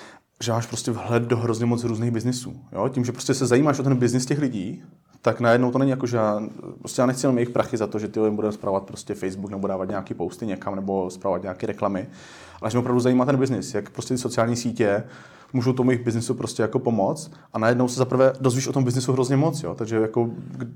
[0.42, 2.60] že máš prostě vhled do hrozně moc různých biznisů.
[2.72, 2.88] Jo?
[2.88, 4.82] Tím, že prostě se zajímáš o ten biznis těch lidí,
[5.22, 6.40] tak najednou to není jako, že já,
[6.78, 9.50] prostě já nechci jenom jejich prachy za to, že ty jim budeme zpravovat prostě Facebook
[9.50, 12.06] nebo dávat nějaký posty někam nebo zpravovat nějaké reklamy,
[12.60, 15.04] ale že mě opravdu zajímá ten biznis, jak prostě ty sociální sítě
[15.52, 19.12] můžou tomu jejich biznisu prostě jako pomoct a najednou se zaprvé dozvíš o tom biznisu
[19.12, 19.74] hrozně moc, jo?
[19.74, 20.30] takže jako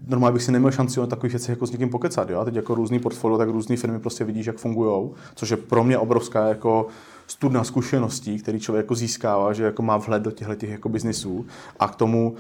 [0.08, 2.40] normálně bych si neměl šanci o takových věcech jako s někým pokecat, jo?
[2.40, 5.84] a teď jako různý portfolio, tak různé firmy prostě vidíš, jak fungují, což je pro
[5.84, 6.86] mě obrovská jako
[7.26, 11.46] studna zkušeností, který člověk jako získává, že jako má vhled do těchto těch jako biznisů
[11.80, 12.34] a k tomu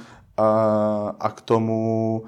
[1.18, 2.24] a, k tomu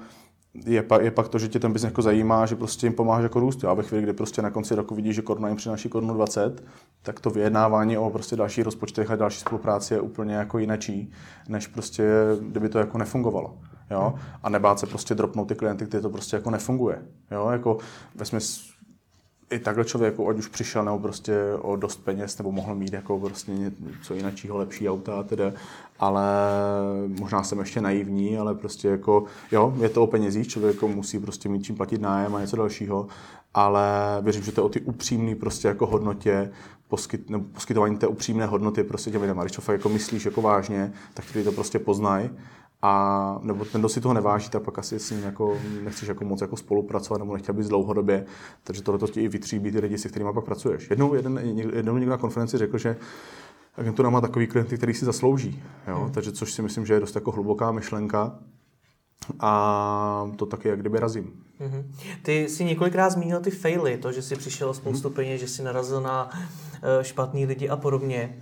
[0.65, 3.23] je pak, je pak to, že tě ten biznes jako zajímá, že prostě jim pomáháš
[3.23, 3.63] jako růst.
[3.63, 6.63] A ve chvíli, kdy prostě na konci roku vidíš, že koruna jim přináší korunu 20,
[7.01, 11.11] tak to vyjednávání o prostě dalších rozpočtech a další spolupráci je úplně jako jinečí,
[11.47, 12.03] než prostě,
[12.41, 13.57] kdyby to jako nefungovalo.
[13.91, 14.13] Jo?
[14.43, 17.01] A nebát se prostě dropnout ty klienty, kde to prostě jako nefunguje.
[17.31, 17.49] Jo?
[17.49, 17.77] Jako
[18.15, 18.72] ve smyslu,
[19.51, 23.19] i takhle člověk, ať už přišel nebo prostě o dost peněz, nebo mohl mít jako
[23.19, 25.53] prostě něco jiného, lepší auta a teda,
[25.99, 26.23] ale
[27.19, 31.19] možná jsem ještě naivní, ale prostě jako, jo, je to o penězích, člověk jako musí
[31.19, 33.07] prostě mít čím platit nájem a něco dalšího,
[33.53, 33.83] ale
[34.21, 36.51] věřím, že to je o ty upřímné prostě jako hodnotě,
[36.87, 39.39] poskyt, nebo poskytování té upřímné hodnoty prostě těm lidem.
[39.39, 42.29] A když to fakt jako myslíš jako vážně, tak ty to prostě poznají
[42.85, 46.25] a nebo ten, kdo si toho neváží, tak pak asi s ním jako, nechceš jako
[46.25, 48.25] moc jako spolupracovat nebo nechtěl bys dlouhodobě,
[48.63, 50.89] takže tohle ti i vytříbí ty lidi, se kterými pak pracuješ.
[50.89, 51.39] Jednou, jeden,
[51.73, 52.97] jednou někdo na konferenci řekl, že
[53.75, 55.95] agentura má takový klienty, který si zaslouží, jo?
[55.95, 56.11] Hmm.
[56.11, 58.39] takže což si myslím, že je dost jako hluboká myšlenka
[59.39, 61.31] a to taky jak kdyby razím.
[61.61, 61.83] Mm-hmm.
[62.21, 65.13] Ty jsi několikrát zmínil ty faily, to, že jsi přišel spoustu mm-hmm.
[65.13, 66.39] peněz, že jsi narazil na uh,
[67.01, 68.37] špatný lidi a podobně.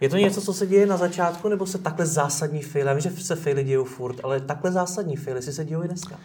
[0.00, 2.88] Je to něco, co se děje na začátku, nebo se takhle zásadní faily?
[2.88, 5.88] Já vím, že se faily dějou furt, ale takhle zásadní faily si se dějou i
[5.88, 6.16] dneska.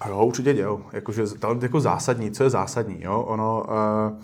[0.00, 0.84] A jo, určitě dějou.
[0.92, 1.24] Jakože,
[1.62, 3.20] jako zásadní, co je zásadní, jo?
[3.20, 4.18] Ono, uh,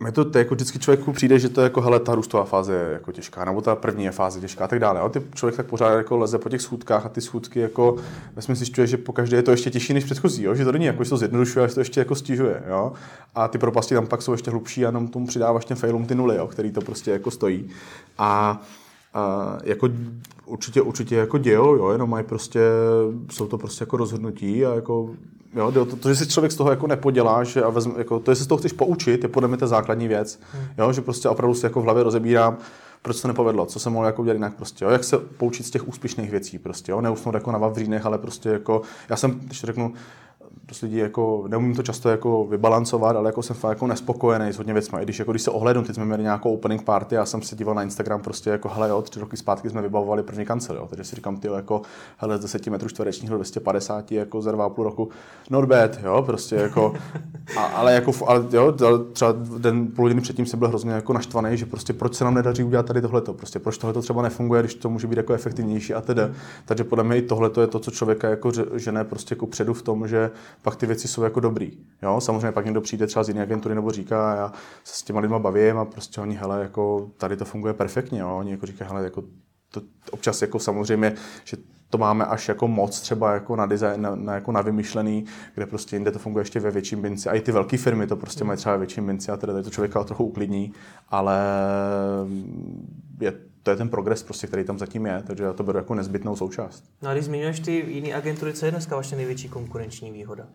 [0.00, 2.92] mě to, jako vždycky člověku přijde, že to je jako, hele, ta růstová fáze je
[2.92, 5.00] jako těžká, nebo ta první je fáze těžká a tak dále.
[5.00, 7.96] A ty člověk tak pořád jako leze po těch schůdkách a ty schůdky jako
[8.34, 10.54] smyslu zjišťuje, že po každé je to ještě těžší než předchozí, jo?
[10.54, 12.62] že to není jako, že to zjednodušuje, že to ještě jako stěžuje.
[12.68, 12.92] Jo?
[13.34, 16.14] A ty propasti tam pak jsou ještě hlubší a jenom tomu přidáváš těm failům ty
[16.14, 16.46] nuly, jo?
[16.46, 17.70] který to prostě jako stojí.
[18.18, 18.60] A
[19.14, 19.88] A jako
[20.46, 22.60] určitě, určitě jako dějou, jo, jenom mají prostě,
[23.30, 25.10] jsou to prostě jako rozhodnutí a jako
[25.54, 28.30] Jo, to, to, že si člověk z toho jako nepodělá, že a vezme, jako, to,
[28.30, 30.40] jestli z toho chceš poučit, je podle mě ta základní věc.
[30.52, 30.64] Hmm.
[30.78, 32.58] Jo, že prostě opravdu si jako v hlavě rozebírám,
[33.02, 35.66] proč se to nepovedlo, co jsem mohl jako udělat jinak prostě, jo, jak se poučit
[35.66, 39.30] z těch úspěšných věcí prostě, jo, neusnout jako na vavřínech, ale prostě jako, já jsem,
[39.30, 39.92] když řeknu,
[40.70, 44.58] prostě lidi jako, neumím to často jako vybalancovat, ale jako jsem fakt jako nespokojený s
[44.58, 44.98] hodně věcmi.
[45.00, 47.56] I když, jako, když se ohlednu, teď jsme měli nějakou opening party, já jsem se
[47.56, 50.86] díval na Instagram prostě jako, hele, jo, tři roky zpátky jsme vybavovali první kancel, jo,
[50.90, 51.82] takže si říkám, ty jako,
[52.18, 55.08] hele, z 10 metrů čtverečních do 250, jako za dva půl roku,
[55.50, 56.94] not bad, jo, prostě jako,
[57.56, 58.74] a, ale jako, ale, jo,
[59.12, 62.34] třeba den půl hodiny předtím jsem byl hrozně jako naštvaný, že prostě proč se nám
[62.34, 65.94] nedaří udělat tady tohleto, prostě proč tohleto třeba nefunguje, když to může být jako efektivnější
[65.94, 66.22] a tedy.
[66.64, 69.82] Takže podle mě i tohle je to, co člověka jako žene prostě jako předu v
[69.82, 70.30] tom, že
[70.62, 71.70] pak ty věci jsou jako dobrý.
[72.02, 72.20] Jo?
[72.20, 74.52] Samozřejmě pak někdo přijde třeba z jiné agentury nebo říká, já
[74.84, 78.20] se s těma lidma bavím a prostě oni, hele, jako tady to funguje perfektně.
[78.20, 78.36] Jo?
[78.36, 79.22] Oni jako říkají, hele, jako
[79.70, 81.56] to, občas jako samozřejmě, že
[81.90, 85.66] to máme až jako moc třeba jako na design, na, na, jako na vymyšlený, kde
[85.66, 87.28] prostě jinde to funguje ještě ve větším binci.
[87.28, 89.70] A i ty velké firmy to prostě mají třeba ve větším binci a teda to
[89.70, 90.72] člověka trochu uklidní,
[91.08, 91.38] ale
[93.20, 95.94] je, to je ten progres, prostě, který tam zatím je, takže já to beru jako
[95.94, 96.84] nezbytnou součást.
[97.02, 100.46] No a když zmiňuješ ty jiné agentury, co je dneska vaše největší konkurenční výhoda?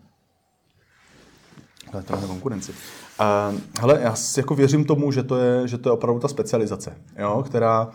[1.92, 2.72] Ale to je konkurenci.
[2.72, 6.96] Uh, hele, já jako věřím tomu, že to je, že to je opravdu ta specializace,
[7.18, 7.92] jo, která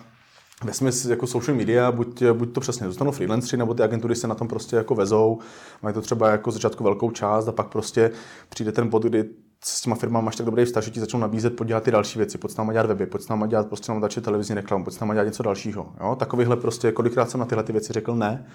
[0.63, 4.27] ve smyslu jako social media, buď, buď to přesně zůstanou freelanceri, nebo ty agentury se
[4.27, 5.39] na tom prostě jako vezou,
[5.81, 8.11] mají to třeba jako začátku velkou část a pak prostě
[8.49, 9.29] přijde ten bod, kdy
[9.63, 12.37] s těma firmama máš tak dobrý vztah, že ti začnou nabízet podělat ty další věci,
[12.37, 14.99] pojď s náma dělat weby, pojď s náma dělat prostě nám televizní reklamu, pojď s
[14.99, 15.93] náma dělat něco dalšího.
[15.99, 16.15] Jo?
[16.15, 18.45] Takovýhle prostě, kolikrát jsem na tyhle ty věci řekl ne,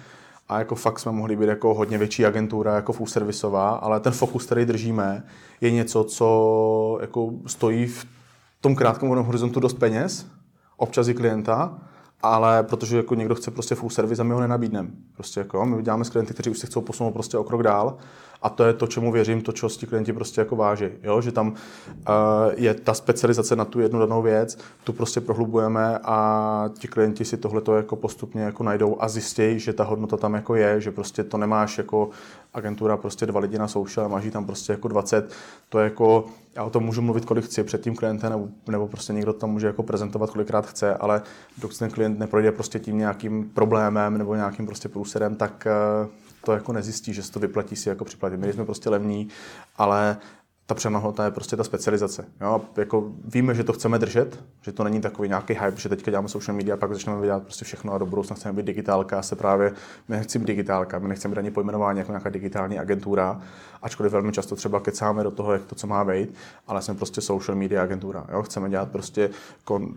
[0.49, 4.13] a jako fakt jsme mohli být jako hodně větší agentura, jako full servisová, ale ten
[4.13, 5.23] fokus, který držíme,
[5.61, 8.05] je něco, co jako stojí v
[8.61, 10.27] tom krátkém horizontu dost peněz,
[10.77, 11.79] občas i klienta,
[12.21, 14.89] ale protože jako někdo chce prostě full service a my ho nenabídneme.
[15.15, 17.97] Prostě jako, my děláme s klienty, kteří už se chcou posunout prostě o krok dál
[18.41, 20.85] a to je to, čemu věřím, to, čeho ti klienti prostě jako váží.
[21.03, 21.21] Jo?
[21.21, 21.55] Že tam uh,
[22.55, 27.37] je ta specializace na tu jednu danou věc, tu prostě prohlubujeme a ti klienti si
[27.37, 31.23] tohle jako postupně jako najdou a zjistějí, že ta hodnota tam jako je, že prostě
[31.23, 32.09] to nemáš jako
[32.53, 35.31] agentura prostě dva lidi na social, máš tam prostě jako 20,
[35.69, 38.87] to je jako, já o tom můžu mluvit, kolik chci před tím klientem, nebo, nebo
[38.87, 41.21] prostě někdo tam může jako prezentovat, kolikrát chce, ale
[41.57, 45.67] dokud ten klient neprojde prostě tím nějakým problémem nebo nějakým prostě průserem, tak
[46.03, 46.09] uh,
[46.47, 48.39] to jako nezjistí, že se to vyplatí si jako připlatit.
[48.39, 49.27] My jsme prostě levní,
[49.77, 50.17] ale
[50.65, 52.25] ta přenahodnota je prostě ta specializace.
[52.41, 52.61] Jo?
[52.77, 56.29] Jako víme, že to chceme držet, že to není takový nějaký hype, že teďka děláme
[56.29, 59.35] social media a pak začneme dělat prostě všechno a do budoucna chceme být digitálka se
[59.35, 59.73] právě,
[60.07, 63.41] my nechceme digitálka, my nechceme být ani pojmenování jako nějaká digitální agentura,
[63.81, 66.33] ačkoliv velmi často třeba kecáme do toho, jak to, co má být,
[66.67, 68.25] ale jsme prostě social media agentura.
[68.31, 68.43] Jo?
[68.43, 69.29] Chceme dělat prostě
[69.63, 69.95] kon,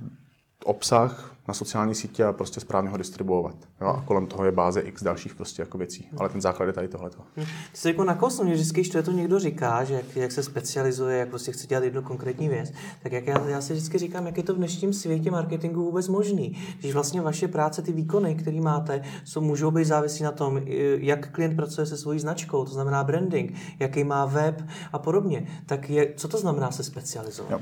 [0.64, 3.54] obsah na sociální sítě a prostě správně ho distribuovat.
[3.80, 3.86] Jo?
[3.86, 6.08] A kolem toho je báze x dalších prostě jako věcí.
[6.18, 7.18] Ale ten základ je tady tohleto.
[7.34, 11.18] Ty jsi jako nakousl, mě vždycky, když to někdo říká, že jak, jak, se specializuje,
[11.18, 14.36] jak prostě chce dělat jednu konkrétní věc, tak jak já, já si vždycky říkám, jak
[14.36, 16.56] je to v dnešním světě marketingu vůbec možný.
[16.80, 20.60] Když vlastně vaše práce, ty výkony, které máte, jsou, můžou být závislí na tom,
[21.00, 25.46] jak klient pracuje se svojí značkou, to znamená branding, jaký má web a podobně.
[25.66, 27.50] Tak je, co to znamená se specializovat?
[27.50, 27.60] Jo.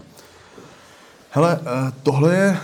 [1.30, 2.56] Hele, eh, tohle je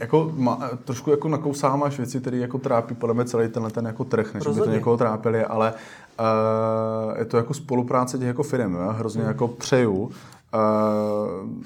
[0.00, 4.04] jako má, trošku jako nakousáváš věci, které jako trápí podle mě celý tenhle ten jako
[4.04, 5.74] trh, než by to někoho trápili, ale
[6.20, 8.94] uh, je to jako spolupráce těch jako firm, jo?
[8.98, 9.28] hrozně hmm.
[9.28, 10.10] jako přeju, uh,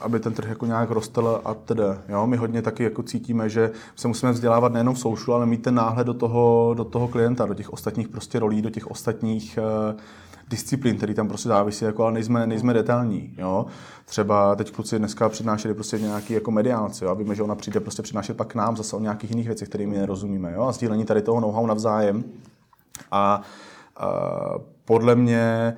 [0.01, 1.83] aby ten trh jako nějak rostl a tedy.
[2.09, 2.27] Jo?
[2.27, 5.75] My hodně taky jako cítíme, že se musíme vzdělávat nejenom v social, ale mít ten
[5.75, 9.59] náhled do toho, do toho klienta, do těch ostatních prostě rolí, do těch ostatních
[9.93, 10.01] uh,
[10.51, 13.35] disciplín, který tam prostě závisí, jako, ale nejsme, nejsme detailní.
[13.39, 13.67] Jo?
[14.05, 17.11] Třeba teď kluci dneska přednášeli prostě nějaký jako mediálci, jo?
[17.11, 19.69] a víme, že ona přijde prostě přednášet pak k nám zase o nějakých jiných věcech,
[19.69, 20.53] kterými nerozumíme.
[20.53, 20.63] Jo?
[20.63, 22.25] A sdílení tady toho know-how navzájem.
[23.11, 23.43] A,
[23.97, 24.11] a
[24.85, 25.77] podle mě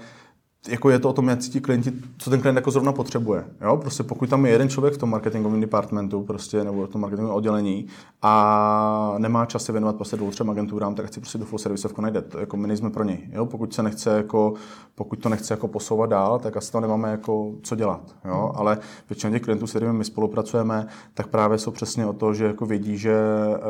[0.69, 3.45] jako je to o tom, jak cítí klienti, co ten klient jako zrovna potřebuje.
[3.61, 3.77] Jo?
[3.77, 7.37] Prostě pokud tam je jeden člověk v tom marketingovém departmentu prostě, nebo v tom marketingovém
[7.37, 7.87] oddělení
[8.23, 12.01] a nemá čas se věnovat prostě dvou, třem agenturám, tak chci prostě do full serviceovku
[12.01, 12.23] najde.
[12.23, 13.29] To, jako my nejsme pro něj.
[13.33, 13.47] Jo?
[13.47, 14.55] Pokud, se nechce jako,
[14.95, 18.15] pokud to nechce jako posouvat dál, tak asi tam nemáme jako co dělat.
[18.25, 18.53] Jo?
[18.55, 18.79] Ale
[19.11, 22.67] většina těch klientů, s kterými my spolupracujeme, tak právě jsou přesně o to, že jako
[22.67, 23.17] vědí, že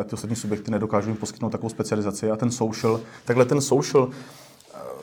[0.05, 4.09] ty ostatní subjekty nedokážou jim poskytnout takovou specializaci a ten social, takhle ten social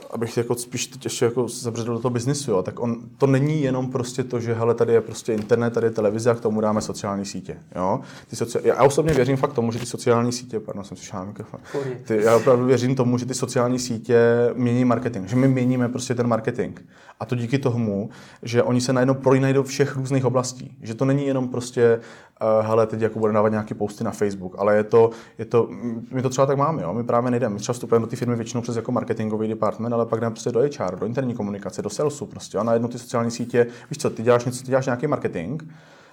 [0.10, 3.62] abych jako spíš teď ještě jako zabředl do toho biznisu, jo, tak on, to není
[3.62, 6.62] jenom prostě to, že hele, tady je prostě internet, tady je televize a k tomu
[6.62, 7.58] dáme sociální sítě.
[7.76, 8.00] Jo.
[8.30, 8.60] Ty soci...
[8.64, 11.60] Já osobně věřím fakt tomu, že ty sociální sítě, pardon, jsem slyšel mikrofon.
[12.04, 14.20] Ty, já opravdu věřím tomu, že ty sociální sítě
[14.54, 16.80] mění marketing, že my měníme prostě ten marketing.
[17.20, 18.10] A to díky tomu,
[18.44, 20.78] že oni se najednou prolínají do všech různých oblastí.
[20.82, 22.00] Že to není jenom prostě,
[22.42, 25.70] uh, hele, teď jako bude dávat nějaké posty na Facebook, ale je to, je to,
[26.12, 26.94] my to třeba tak máme, jo?
[26.94, 30.06] my právě nejdeme, my třeba vstupujeme do té firmy většinou přes jako marketingový department, ale
[30.06, 33.32] pak jdeme prostě do HR, do interní komunikace, do salesu prostě, a najednou ty sociální
[33.32, 35.64] sítě, víš co, ty děláš něco, ty děláš nějaký marketing,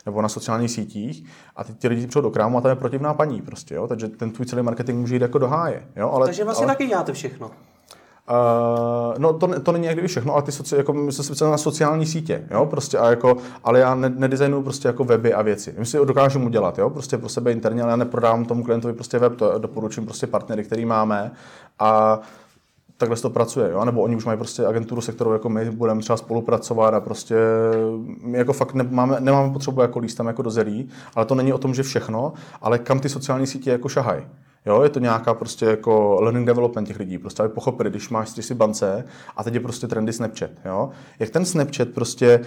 [0.06, 1.24] nebo na sociálních sítích
[1.56, 3.88] a teď ti lidi přijdou do krámu a tam je protivná paní prostě, jo?
[3.88, 5.82] takže ten tvůj celý marketing může jít jako do háje.
[5.96, 6.10] Jo?
[6.10, 6.74] Ale, takže vlastně ale...
[6.74, 7.50] taky děláte všechno.
[8.30, 11.44] Uh, no to, to není jak kdyby všechno, ale ty soci, jako my jsme se
[11.44, 15.42] na sociální sítě, jo, prostě a jako, ale já ne, nedesignuju prostě jako weby a
[15.42, 15.74] věci.
[15.78, 19.18] My si dokážeme udělat, jo, prostě pro sebe interně, ale já neprodávám tomu klientovi prostě
[19.18, 21.32] web, to doporučím prostě partnery, který máme
[21.78, 22.20] a
[22.96, 23.84] takhle to pracuje, jo?
[23.84, 27.36] nebo oni už mají prostě agenturu, se kterou jako my budeme třeba spolupracovat a prostě
[28.22, 31.52] my jako fakt nemáme, nemáme potřebu jako líst tam jako do zelí, ale to není
[31.52, 32.32] o tom, že všechno,
[32.62, 34.22] ale kam ty sociální sítě jako šahají.
[34.66, 38.28] Jo, je to nějaká prostě jako learning development těch lidí, prostě aby pochopili, když máš
[38.28, 39.04] si bance
[39.36, 40.90] a teď je prostě trendy Snapchat, jo.
[41.18, 42.40] Jak ten Snapchat prostě,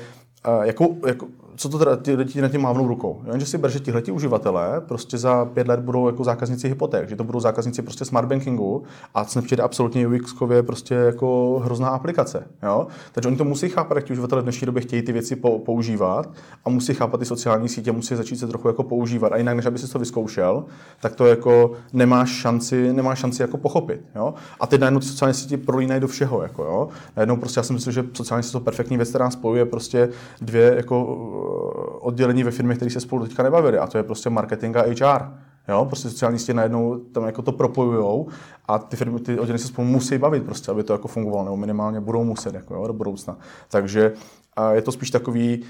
[0.48, 1.28] uh, jako, jako,
[1.60, 3.22] co to teda ty lidi na tím mávnou rukou.
[3.28, 3.40] Jo?
[3.40, 7.16] Že si ber, že tihleti uživatelé prostě za pět let budou jako zákazníci hypoték, že
[7.16, 8.84] to budou zákazníci prostě smart bankingu
[9.16, 12.48] a Snapchat je absolutně ux prostě jako hrozná aplikace.
[12.64, 12.88] Jo?
[13.12, 16.30] Takže oni to musí chápat, jak ti uživatelé v dnešní době chtějí ty věci používat
[16.66, 19.32] a musí chápat ty sociální sítě, musí začít se trochu jako používat.
[19.32, 20.66] A jinak, než aby si to vyzkoušel,
[21.02, 21.72] tak to jako
[22.10, 24.02] nemáš šanci, nemáš šanci jako pochopit.
[24.16, 24.34] Jo?
[24.60, 26.42] A ty najednou ty sociální sítě prolínají do všeho.
[26.42, 26.90] Jako, jo?
[27.18, 30.10] Najednou prostě já si myslím, že sociální sítě jsou perfektní věc, která spojuje prostě
[30.42, 31.06] dvě jako
[32.02, 35.32] oddělení ve firmě, které se spolu teďka nebavili, a to je prostě marketing a HR.
[35.68, 38.28] Jo, prostě sociální sítě najednou tam jako to propojujou
[38.68, 41.58] a ty firmy, ty oddělení se spolu musí bavit prostě, aby to jako fungovalo, nebo
[41.58, 43.38] minimálně budou muset jako, jo, do budoucna.
[43.70, 44.14] Takže
[44.56, 45.64] a je to spíš takový,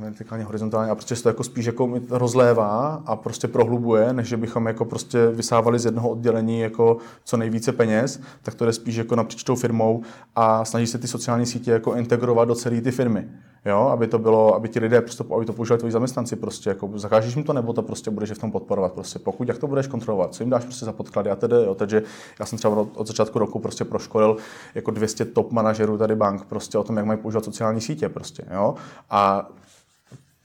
[0.00, 4.36] vertikálně, horizontálně a prostě se to jako spíš jako rozlévá a prostě prohlubuje, než že
[4.36, 8.96] bychom jako prostě vysávali z jednoho oddělení jako co nejvíce peněz, tak to jde spíš
[8.96, 10.02] jako napříč tou firmou
[10.36, 13.28] a snaží se ty sociální sítě jako integrovat do celé ty firmy.
[13.68, 16.90] Jo, aby to bylo, aby ti lidé prostě, aby to používali tvoji zaměstnanci prostě, jako
[16.94, 19.86] zakážeš jim to, nebo to prostě budeš v tom podporovat prostě, pokud, jak to budeš
[19.86, 22.02] kontrolovat, co jim dáš prostě za podklady a tedy, jo, takže
[22.40, 24.36] já jsem třeba od, od začátku roku prostě proškolil
[24.74, 28.44] jako 200 top manažerů tady bank prostě o tom, jak mají používat sociální sítě prostě,
[28.50, 28.74] jo,
[29.10, 29.48] a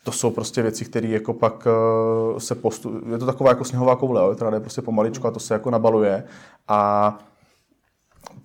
[0.03, 1.67] to jsou prostě věci, které jako pak
[2.33, 3.01] uh, se postu...
[3.12, 5.69] Je to taková jako sněhová koule, jo, která jde prostě pomaličku a to se jako
[5.69, 6.23] nabaluje.
[6.67, 7.17] A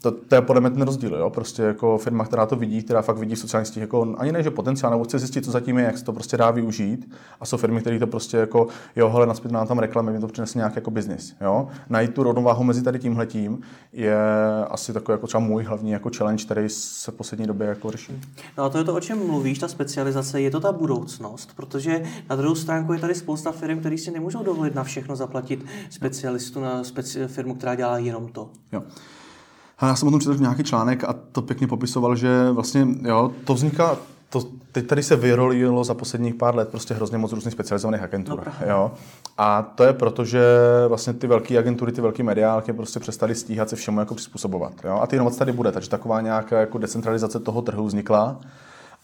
[0.03, 1.31] to, to je podle mě ten rozdíl, jo?
[1.31, 4.43] prostě jako firma, která to vidí, která fakt vidí v sociálních sítích jako ani ne,
[4.43, 7.47] že potenciál, nebo chce zjistit, co zatím je, jak se to prostě dá využít a
[7.47, 10.59] jsou firmy, které to prostě jako, jo, hele, naspět nám tam reklamy, mi to přinese
[10.59, 11.69] nějaký jako biznis, jo.
[11.89, 13.61] Najít tu rovnováhu mezi tady tímhletím
[13.93, 14.17] je
[14.71, 18.21] asi takový jako třeba můj hlavní jako challenge, který se v poslední době jako řeší.
[18.59, 22.03] No a to je to, o čem mluvíš, ta specializace, je to ta budoucnost, protože
[22.31, 26.61] na druhou stránku je tady spousta firm, které si nemůžou dovolit na všechno zaplatit specialistu
[26.61, 28.51] na speci- firmu, která dělá jenom to.
[28.73, 28.83] Jo.
[29.79, 33.31] A já jsem o tom četl nějaký článek a to pěkně popisoval, že vlastně jo,
[33.45, 33.97] to vzniká,
[34.31, 38.43] to, teď tady se vyrolilo za posledních pár let prostě hrozně moc různých specializovaných agentur.
[38.61, 38.91] No, jo.
[39.39, 40.43] A to je proto, že
[40.89, 44.73] vlastně ty velké agentury, ty velké mediálky prostě přestali stíhat se všemu jako přizpůsobovat.
[44.85, 44.99] Jo.
[45.03, 48.41] A ty inovace tady bude, takže taková nějaká jako decentralizace toho trhu vznikla.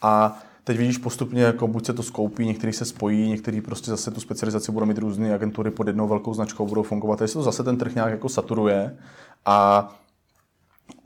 [0.02, 4.10] A teď vidíš postupně, jako buď se to skoupí, některý se spojí, některý prostě zase
[4.10, 7.18] tu specializaci budou mít různé agentury pod jednou velkou značkou, budou fungovat.
[7.18, 8.96] Takže se to zase ten trh nějak jako saturuje.
[9.46, 9.88] A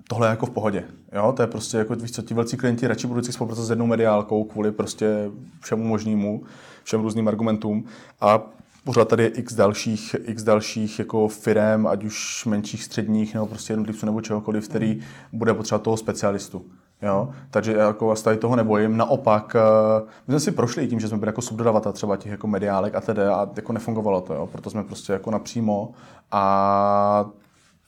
[0.08, 0.84] tohle je jako v pohodě.
[1.12, 1.32] Jo?
[1.36, 3.86] To je prostě jako, víš co, ti velcí klienti radši budou si spolupracovat s jednou
[3.86, 6.42] mediálkou kvůli prostě všemu možnému,
[6.84, 7.84] všem různým argumentům
[8.20, 8.42] a
[8.84, 13.72] pořád tady je x dalších, x dalších jako firm, ať už menších, středních, nebo prostě
[13.72, 15.00] jednotlivců nebo čehokoliv, který
[15.32, 16.64] bude potřebovat toho specialistu.
[17.02, 17.28] Jo?
[17.50, 18.96] Takže jako vás tady toho nebojím.
[18.96, 22.46] Naopak, eh, my jsme si prošli tím, že jsme byli jako subdodavatel třeba těch jako
[22.46, 24.46] mediálek a tedy a jako nefungovalo to, jo?
[24.46, 25.92] proto jsme prostě jako napřímo
[26.30, 27.30] a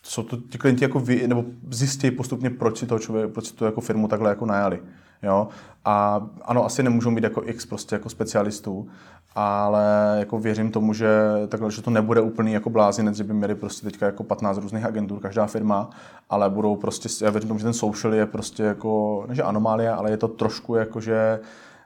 [0.02, 3.54] co to ti klienti jako vy, nebo zjistí postupně, proč si toho člověk, proč si
[3.54, 4.80] to jako firmu takhle jako najali.
[5.22, 5.48] Jo?
[5.84, 8.88] A ano, asi nemůžou být jako X prostě jako specialistů,
[9.34, 11.08] ale jako věřím tomu, že,
[11.48, 14.84] takhle, že to nebude úplný jako blázinec, že by měli prostě teďka jako 15 různých
[14.84, 15.90] agentur, každá firma,
[16.30, 20.10] ale budou prostě, já věřím tomu, že ten social je prostě jako, než anomálie, ale
[20.10, 21.40] je to trošku jako, že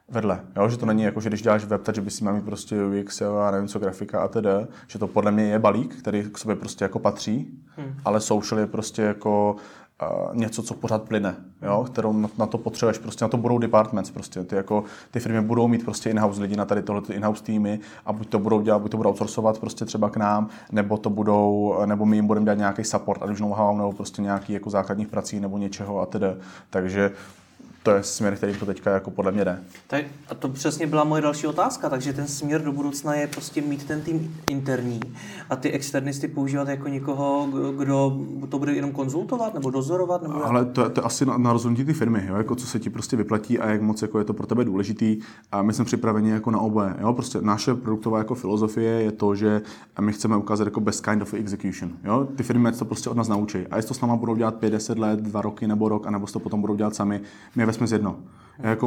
[0.09, 0.41] vedle.
[0.57, 0.69] Jo?
[0.69, 3.23] Že to není jako, že když děláš web, takže by si měl mít prostě UX
[3.23, 4.51] a nevím co, grafika a tedy.
[4.87, 7.95] Že to podle mě je balík, který k sobě prostě jako patří, hmm.
[8.05, 9.57] ale social je prostě jako
[10.03, 13.59] uh, něco, co pořád plyne, jo, kterou na, na, to potřebuješ, prostě na to budou
[13.59, 17.45] departments, prostě ty, jako, ty firmy budou mít prostě in-house lidi na tady tohle in-house
[17.45, 20.97] týmy a buď to budou dělat, buď to budou outsourcovat prostě třeba k nám, nebo
[20.97, 24.53] to budou, nebo my jim budeme dělat nějaký support, ať už know-how, nebo prostě nějaký
[24.53, 26.27] jako základních prací nebo něčeho a tedy.
[26.71, 27.11] Takže
[27.85, 29.59] to je směr, který to teďka jako podle mě jde.
[29.87, 33.61] Tak, a to přesně byla moje další otázka, takže ten směr do budoucna je prostě
[33.63, 35.01] mít ten tým interní
[35.51, 40.23] a ty externisty používat jako někoho, kdo to bude jenom konzultovat nebo dozorovat?
[40.23, 42.37] Nebo Ale to, to je asi na, na rozhodnutí ty firmy, jo?
[42.37, 45.19] Jako co se ti prostě vyplatí a jak moc jako je to pro tebe důležitý.
[45.53, 46.95] A my jsme připraveni jako na oboje.
[47.01, 47.13] Jo?
[47.13, 49.63] Prostě naše produktová jako filozofie je to, že
[50.01, 51.93] my chceme ukázat jako best kind of execution.
[52.05, 52.29] Jo?
[52.37, 53.59] Ty firmy to prostě od nás naučí.
[53.71, 56.39] A jestli to s náma budou dělat 5-10 let, 2 roky nebo rok, anebo to
[56.39, 57.21] potom budou dělat sami,
[57.57, 58.17] my z jedno.
[58.59, 58.87] Jako,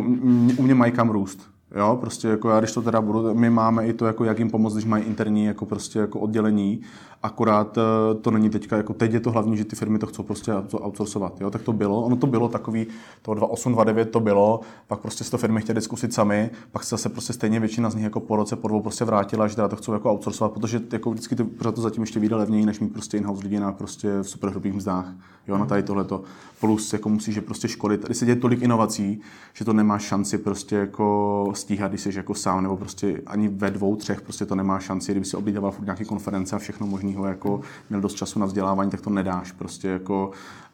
[0.58, 1.50] u mě mají kam růst.
[1.76, 4.50] Jo, prostě jako já, když to teda budu, my máme i to, jako jak jim
[4.50, 6.82] pomoct, když mají interní jako prostě jako oddělení,
[7.24, 10.24] akorát eh, to není teďka, jako teď je to hlavní, že ty firmy to chcou
[10.24, 12.88] prostě outsourcovat, jo, tak to bylo, ono to bylo takový,
[13.22, 17.10] to 28, 29 to bylo, pak prostě to firmy chtěli zkusit sami, pak se zase
[17.10, 19.76] prostě stejně většina z nich jako po roce, po dvou prostě vrátila, že teda to
[19.76, 22.94] chcou jako outsourcovat, protože jako vždycky to, pořád to zatím ještě vyjde levněji, než mít
[22.94, 25.06] prostě in-house lidi na prostě v super hrubých mzdách,
[25.48, 26.24] jo, na tady tohleto.
[26.60, 29.22] Plus jako musíš že prostě školit, tady se děje tolik inovací,
[29.54, 33.72] že to nemá šanci prostě jako stíhat, když jsi jako sám, nebo prostě ani ve
[33.72, 37.28] dvou, třech prostě to nemá šanci, kdyby si oblídával furt nějaké konference a všechno možného,
[37.28, 40.32] jako měl dost času na vzdělávání, tak to nedáš prostě jako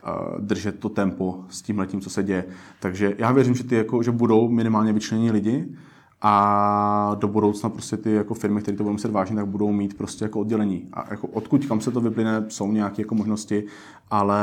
[0.07, 2.45] uh, držet to tempo s tím letím, co se děje.
[2.79, 5.65] Takže já věřím, že ty jako, že budou minimálně vyčlení lidi,
[6.25, 9.97] a do budoucna prostě ty jako firmy, které to budou muset vážit, tak budou mít
[9.97, 10.87] prostě jako oddělení.
[10.93, 13.63] A jako odkud kam se to vyplyne, jsou nějaké jako možnosti,
[14.11, 14.39] ale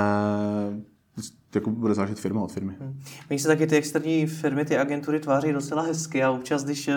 [1.54, 2.72] jako bude záležet firma od firmy.
[2.80, 3.00] Hmm.
[3.30, 6.90] Mně se taky ty externí firmy, ty agentury tváří docela hezky a občas, když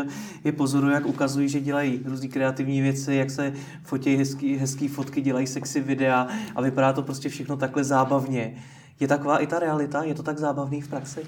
[0.43, 5.21] je pozoru, jak ukazují, že dělají různé kreativní věci, jak se fotí hezký, hezký fotky,
[5.21, 8.55] dělají sexy videa a vypadá to prostě všechno takhle zábavně.
[8.99, 10.03] Je taková i ta realita?
[10.03, 11.19] Je to tak zábavný v praxi?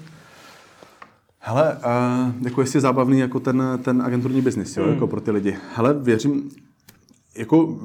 [1.38, 4.92] Hele, uh, jako jestli je zábavný jako ten, ten agenturní biznis, jo, hmm.
[4.92, 5.56] jako pro ty lidi.
[5.74, 6.50] Hele, věřím,
[7.36, 7.78] jako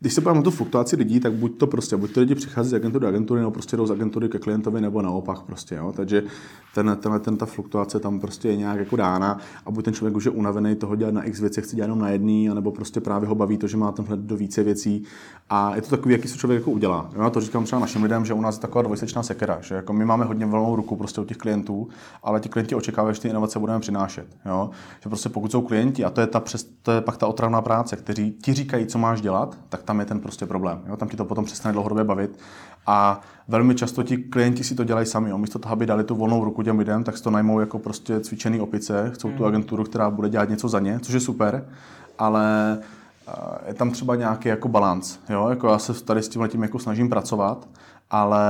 [0.00, 2.70] když se podívám na tu fluktuaci lidí, tak buď to prostě, buď to lidi přichází
[2.70, 5.92] z agentury do agentury, nebo prostě jdou z agentury ke klientovi, nebo naopak prostě, jo.
[5.96, 6.22] Takže
[6.74, 10.16] ten, ten, ten, ta fluktuace tam prostě je nějak jako dána a buď ten člověk
[10.16, 13.00] už je unavený toho dělat na x věci, chce dělat jenom na jedný, nebo prostě
[13.00, 15.04] právě ho baví to, že má tenhle do více věcí
[15.50, 17.10] a je to takový, jaký se člověk jako udělá.
[17.14, 17.22] Jo?
[17.22, 19.92] Já to říkám třeba našim lidem, že u nás je taková dvojsečná sekera, že jako
[19.92, 21.88] my máme hodně volnou ruku prostě u těch klientů,
[22.22, 24.26] ale ti klienti očekávají, že ty inovace budeme přinášet.
[24.46, 24.70] Jo?
[25.02, 27.62] Že prostě pokud jsou klienti, a to je, ta přes, to je pak ta otravná
[27.62, 30.80] práce, kteří ti říkají, co máš dělat, tak tam je ten prostě problém.
[30.86, 30.96] Jo?
[30.96, 32.38] Tam ti to potom přestane dlouhodobě bavit.
[32.86, 35.30] A velmi často ti klienti si to dělají sami.
[35.30, 35.38] Jo?
[35.38, 38.20] Místo toho, aby dali tu volnou ruku těm lidem, tak si to najmou jako prostě
[38.20, 39.46] cvičený opice, chcou tu hmm.
[39.46, 41.64] agenturu, která bude dělat něco za ně, což je super,
[42.18, 42.78] ale
[43.66, 45.18] je tam třeba nějaký jako balans.
[45.28, 45.48] Jo?
[45.48, 47.68] Jako já se tady s tím letím jako snažím pracovat,
[48.10, 48.44] ale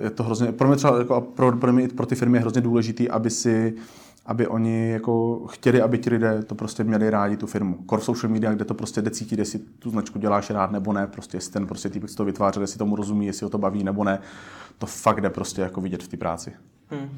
[0.00, 2.40] eh, je to hrozně, pro mě třeba jako pro, pro, mě, pro ty firmy je
[2.40, 3.74] hrozně důležitý, aby si
[4.26, 7.78] aby oni jako chtěli, aby ti lidé to prostě měli rádi tu firmu.
[7.90, 11.06] Core social media, kde to prostě jde cítit, jestli tu značku děláš rád nebo ne,
[11.06, 14.04] prostě jestli ten prostě týpek to vytvářel, jestli tomu rozumí, jestli ho to baví nebo
[14.04, 14.18] ne,
[14.78, 16.52] to fakt jde prostě jako vidět v té práci.
[16.88, 17.08] Hmm.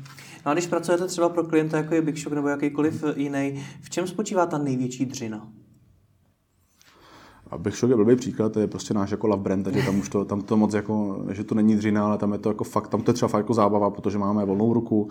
[0.46, 3.90] No a když pracujete třeba pro klienta, jako je Big Shop nebo jakýkoliv jiný, v
[3.90, 5.48] čem spočívá ta největší dřina?
[7.50, 9.98] A Big Shop je blbý příklad, to je prostě náš jako love brand, takže tam
[9.98, 12.64] už to, tam to moc jako, že to není dřina, ale tam je to jako
[12.64, 15.08] fakt, tam to je třeba fakt jako zábava, protože máme volnou ruku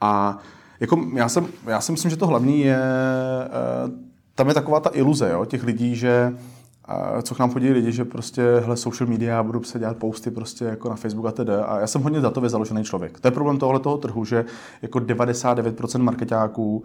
[0.00, 0.38] a
[0.84, 3.90] jako já, jsem, já si myslím, že to hlavní je, eh,
[4.34, 6.36] tam je taková ta iluze jo, těch lidí, že
[6.84, 10.30] a co k nám chodí lidi, že prostě hle, social media, budu se dělat posty
[10.30, 11.48] prostě jako na Facebook a td.
[11.66, 13.20] A já jsem hodně datově založený člověk.
[13.20, 14.44] To je problém tohle toho trhu, že
[14.82, 16.82] jako 99% marketáků,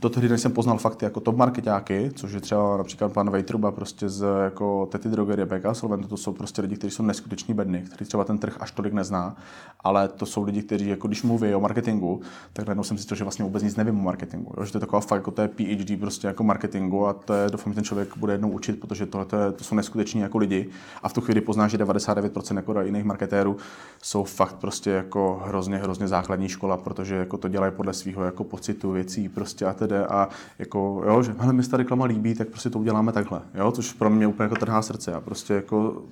[0.00, 3.70] do tehdy, než jsem poznal fakty jako top marketáky, což je třeba například pan Vejtruba
[3.70, 7.82] prostě z jako Tety Drogerie Beka, Solventu, to jsou prostě lidi, kteří jsou neskuteční bedny,
[7.86, 9.36] kteří třeba ten trh až tolik nezná,
[9.80, 12.20] ale to jsou lidi, kteří jako když mluví o marketingu,
[12.52, 14.52] tak najednou jsem si to, že vlastně vůbec nic nevím o marketingu.
[14.56, 14.64] Jo?
[14.64, 17.50] Že to je taková fakt jako to je PhD prostě jako marketingu a to je,
[17.50, 20.68] doufám, že ten člověk bude jednou učit protože tohle to jsou neskuteční jako lidi
[21.02, 23.56] a v tu chvíli poznáš, že 99% jako jiných marketérů
[24.02, 28.44] jsou fakt prostě jako hrozně, hrozně základní škola, protože jako to dělají podle svého jako
[28.44, 32.34] pocitu věcí prostě a tedy a jako jo, že hele, mi se ta reklama líbí,
[32.34, 35.54] tak prostě to uděláme takhle, jo, což pro mě úplně jako trhá srdce a prostě
[35.54, 36.02] jako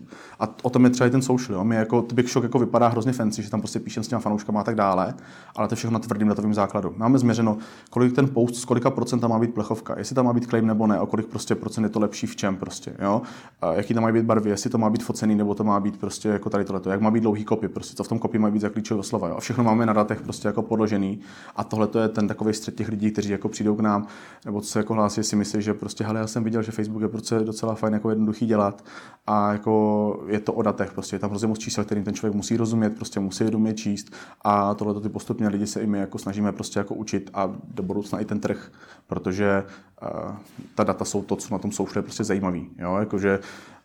[0.41, 2.89] a o tom je třeba i ten social, jo, my jako Big Shock jako vypadá
[2.89, 5.15] hrozně fancy, že tam prostě píšem s těma fanouškama a tak dále,
[5.57, 6.95] ale to je všechno na tvrdým datovým základu.
[6.97, 7.59] Máme změřeno,
[7.91, 10.87] kolik ten post, z kolika procenta má být plechovka, jestli tam má být claim nebo
[10.87, 13.23] ne, o kolik prostě procent je to lepší v čem prostě, jo.
[13.61, 15.97] A jaký tam mají být barvy, jestli to má být focený, nebo to má být
[16.01, 18.51] prostě jako tady tohleto, jak má být dlouhý kopy, prostě co v tom kopii má
[18.51, 19.35] být za klíčové slova, jo.
[19.37, 21.21] A všechno máme na datech prostě jako podložený.
[21.57, 24.07] A tohle je ten takový střed těch lidí, kteří jako přijdou k nám,
[24.45, 27.03] nebo co se jako hlásí, si myslí, že prostě, hele, já jsem viděl, že Facebook
[27.03, 28.85] je prostě docela fajn jako jednoduchý dělat
[29.27, 32.35] a jako je to o datech, prostě je tam hrozně moc čísel, kterým ten člověk
[32.35, 34.13] musí rozumět, prostě musí je umět číst
[34.45, 37.83] a tohle ty postupně lidi se i my jako snažíme prostě jako učit a do
[37.83, 38.71] budoucna i ten trh,
[39.07, 39.65] protože
[40.03, 40.35] uh,
[40.75, 43.39] ta data jsou to, co na tom social je prostě zajímavý, jo, jakože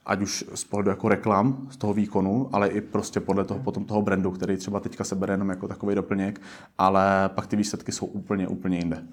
[0.06, 3.86] ať už z pohledu jako reklam, z toho výkonu, ale i prostě podle toho, potom
[3.86, 6.42] toho brandu, který třeba teďka se bere jenom jako takový doplněk,
[6.78, 9.04] ale pak ty výsledky jsou úplně, úplně jinde.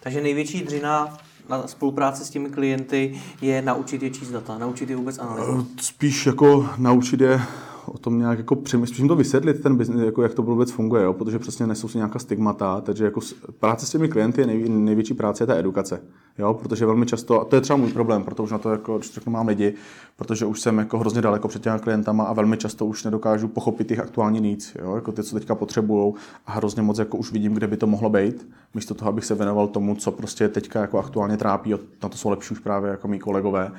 [0.00, 4.96] Takže největší dřina na spolupráci s těmi klienty je naučit je číst data, naučit je
[4.96, 5.66] vůbec analyzovat?
[5.80, 7.40] Spíš jako naučit je
[7.86, 11.12] o tom nějak jako přemýšlím, to vysvětlit, ten business, jako jak to vůbec funguje, jo?
[11.12, 13.20] protože přesně nesou si nějaká stigmata, takže jako
[13.60, 16.00] práce s těmi klienty je nej, největší práce je ta edukace,
[16.38, 16.54] jo?
[16.54, 19.32] protože velmi často, a to je třeba můj problém, protože už na to jako, řeknu,
[19.32, 19.74] mám lidi,
[20.16, 23.90] protože už jsem jako hrozně daleko před těmi klientama a velmi často už nedokážu pochopit
[23.90, 24.94] jejich aktuální nic, jo?
[24.94, 26.14] jako ty, co teďka potřebují
[26.46, 29.34] a hrozně moc jako už vidím, kde by to mohlo být, místo toho, abych se
[29.34, 33.08] věnoval tomu, co prostě teďka jako aktuálně trápí, na to jsou lepší už právě jako
[33.08, 33.72] mý kolegové.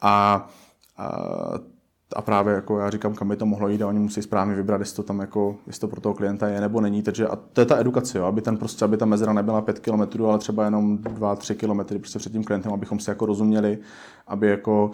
[0.00, 0.48] A,
[0.96, 1.08] a
[2.16, 4.80] a právě jako já říkám, kam by to mohlo jít a oni musí správně vybrat,
[4.80, 7.02] jestli to tam jako, jestli to pro toho klienta je nebo není.
[7.02, 9.78] Takže a to je ta edukace, jo, aby ten prostě, aby ta mezera nebyla 5
[9.78, 13.78] km, ale třeba jenom 2-3 km prostě před tím klientem, abychom si jako rozuměli,
[14.26, 14.90] aby jako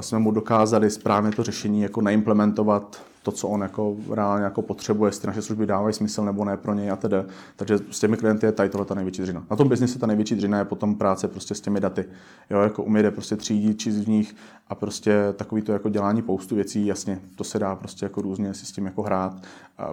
[0.00, 5.08] jsme mu dokázali správně to řešení jako naimplementovat to, co on jako reálně jako potřebuje,
[5.08, 7.16] jestli naše služby dávají smysl nebo ne pro něj a tedy.
[7.56, 9.46] Takže s těmi klienty je tady tohle ta největší dřina.
[9.50, 12.04] Na tom biznesu ta největší dřina je potom práce prostě s těmi daty.
[12.50, 14.36] Jo, jako umět prostě třídit, číst v nich
[14.68, 18.54] a prostě takový to jako dělání poustu věcí, jasně, to se dá prostě jako různě
[18.54, 19.42] si s tím jako hrát,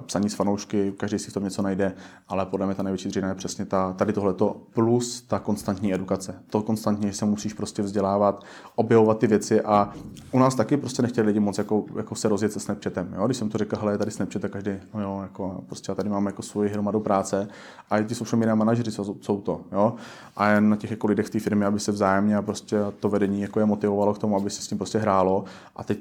[0.06, 1.94] psaní s fanoušky, každý si v tom něco najde,
[2.28, 6.36] ale podle mě ta největší dřina je přesně ta, tady tohleto plus ta konstantní edukace.
[6.50, 8.44] To konstantně, že se musíš prostě vzdělávat,
[8.76, 9.94] objevovat ty věci a
[10.32, 13.14] u nás taky prostě nechtěli lidi moc jako, jako se rozjet se Snapchatem.
[13.16, 13.23] Jo?
[13.28, 16.26] Když jsem to řekl, hele, tady Snapchat, každý, no jo, jako, prostě já tady mám
[16.26, 17.48] jako svoji hromadu práce
[17.90, 19.62] a i ti social media manažeři jsou, jsou to.
[19.72, 19.94] Jo?
[20.36, 23.10] A jen na těch jako lidech v té firmě, aby se vzájemně a prostě to
[23.10, 25.44] vedení jako je motivovalo k tomu, aby se s tím prostě hrálo.
[25.76, 26.00] A teď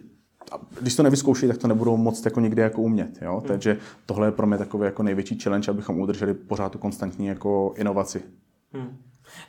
[0.81, 3.19] když to nevyzkouší, tak to nebudou moc jako nikdy jako umět.
[3.23, 3.39] Jo?
[3.39, 3.49] Hmm.
[3.49, 7.75] Takže tohle je pro mě takový jako největší challenge, abychom udrželi pořád tu konstantní jako
[7.77, 8.23] inovaci.
[8.73, 8.99] Hmm.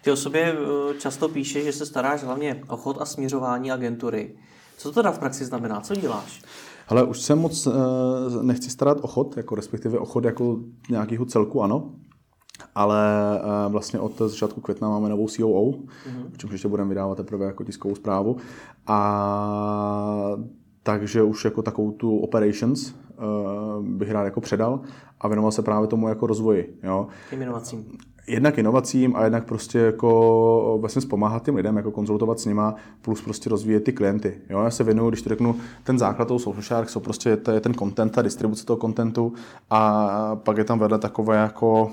[0.04, 4.36] Ty o sobě eh, často píšeš, že se staráš hlavně o chod a směřování agentury.
[4.78, 5.82] Co to teda v praxi znamená?
[5.82, 6.42] Co děláš?
[6.88, 7.74] Ale už se moc uh,
[8.42, 10.60] nechci starat o chod, jako respektive o chod jako
[10.90, 11.92] nějakého celku, ano.
[12.76, 13.02] Ale
[13.66, 16.38] uh, vlastně od začátku května máme novou COO, mm-hmm.
[16.38, 18.38] čímž ještě budeme vydávat teprve jako tiskovou zprávu.
[18.88, 20.38] A
[20.84, 22.94] takže už jako takovou tu operations
[23.82, 24.80] bych rád jako předal
[25.22, 26.80] a věnoval se právě tomu jako rozvoji.
[26.84, 27.08] Jo.
[27.32, 27.98] inovacím.
[28.28, 33.22] Jednak inovacím a jednak prostě jako vlastně pomáhat těm lidem, jako konzultovat s nima, plus
[33.22, 34.42] prostě rozvíjet ty klienty.
[34.50, 34.64] Jo.
[34.64, 37.60] Já se věnuju, když to řeknu, ten základ toho Social Shark jsou prostě to je
[37.60, 39.34] ten content, ta distribuce toho contentu
[39.70, 41.92] a pak je tam vedle takové jako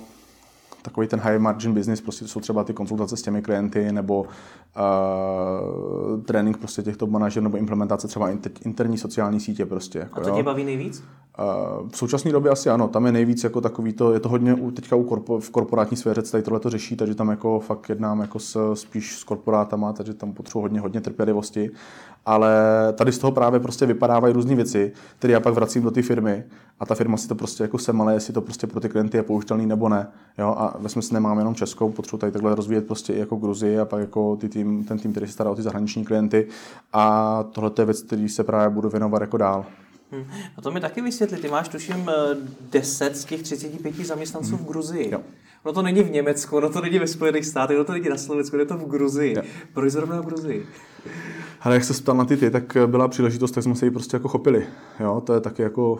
[0.82, 4.20] takový ten high margin business, prostě to jsou třeba ty konzultace s těmi klienty nebo
[4.20, 8.30] uh, trénink prostě těchto manažerů nebo implementace třeba
[8.64, 9.98] interní sociální sítě prostě.
[9.98, 11.04] Jako, A to tě baví nejvíc?
[11.38, 14.56] Uh, v současné době asi ano, tam je nejvíc jako takový to, je to hodně
[14.74, 18.20] teďka u korpo, v korporátní sféře tady tohle to řeší, takže tam jako fakt jednám
[18.20, 21.70] jako s, spíš s korporátama, takže tam potřebuji hodně, hodně trpělivosti
[22.26, 22.52] ale
[22.92, 26.44] tady z toho právě prostě vypadávají různé věci, které já pak vracím do té firmy
[26.80, 29.22] a ta firma si to prostě jako semale, jestli to prostě pro ty klienty je
[29.22, 30.08] použitelný nebo ne.
[30.38, 30.54] Jo?
[30.58, 33.84] A ve smyslu nemám jenom Českou, potřebuji tady takhle rozvíjet prostě i jako Gruzii a
[33.84, 36.48] pak jako ty tým, ten tým, který se stará o ty zahraniční klienty
[36.92, 39.66] a tohle je věc, který se právě budu věnovat jako dál.
[40.12, 40.24] Hmm.
[40.56, 41.38] No to mi taky vysvětli.
[41.38, 42.10] Ty máš tuším
[42.70, 44.64] 10 z těch 35 zaměstnanců hmm.
[44.64, 45.10] v Gruzii.
[45.10, 45.20] Jo.
[45.64, 48.16] No to není v Německu, no to není ve Spojených státech, no to není na
[48.16, 49.36] Slovensku, je to v Gruzii.
[49.36, 49.42] Jo.
[49.74, 50.66] Proč zrovna v Gruzii?
[51.60, 54.16] Ale jak se ptal na ty ty, tak byla příležitost, tak jsme se ji prostě
[54.16, 54.66] jako chopili.
[55.00, 55.98] Jo, to je taky jako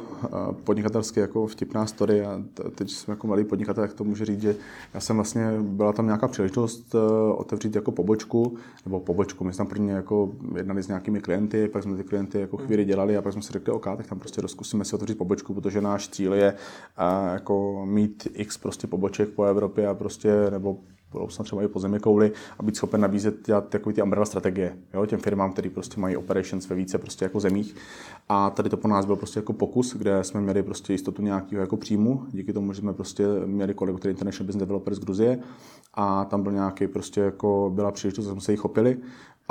[0.65, 2.43] podnikatelské jako vtipná story a
[2.75, 4.57] teď jsme jako malý podnikatel, jak to může říct, že
[4.95, 6.99] já jsem vlastně, byla tam nějaká příležitost e,
[7.33, 8.57] otevřít jako pobočku,
[8.87, 12.41] nebo pobočku, my jsme tam prvně jako jednali s nějakými klienty, pak jsme ty klienty
[12.41, 15.19] jako chvíli dělali a pak jsme si řekli, OK, tak tam prostě rozkusíme si otevřít
[15.19, 16.55] pobočku, protože náš cíl je
[17.33, 20.79] jako mít x prostě poboček po Evropě a prostě, nebo
[21.13, 24.77] budoucna třeba i po zemi kouli a být schopen nabízet dělat takové ty umbrella strategie
[24.95, 27.77] jo, těm firmám, které prostě mají operations ve více prostě jako zemích.
[28.29, 31.61] A tady to po nás byl prostě jako pokus, kde jsme měli prostě jistotu nějakého
[31.61, 35.39] jako příjmu, díky tomu, že jsme prostě měli kolegu, který International Business Developer z Gruzie
[35.95, 38.99] a tam byl nějaký prostě jako byla příležitost, že jsme se jich chopili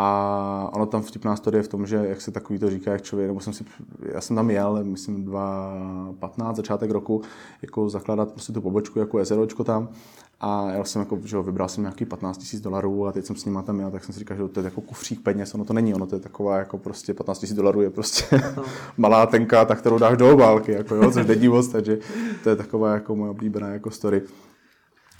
[0.01, 3.01] A ono tam vtipná story je v tom, že jak se takový to říká, jak
[3.01, 3.65] člověk, nebo jsem si,
[4.13, 7.21] já jsem tam jel, myslím 2015, začátek roku,
[7.61, 9.89] jako zakládat prostě tu pobočku jako SROčko tam
[10.41, 13.35] a já jsem jako, že jo, vybral jsem nějaký 15 000 dolarů a teď jsem
[13.35, 15.65] s nimi tam jel, tak jsem si říkal, že to je jako kufřík peněz, ono
[15.65, 18.63] to není, ono to je taková jako prostě 15 000 dolarů je prostě no.
[18.97, 21.99] malá tenka, ta, kterou dáš do obálky, jako jo, což není moc, takže
[22.43, 24.21] to je taková jako moje oblíbená jako story.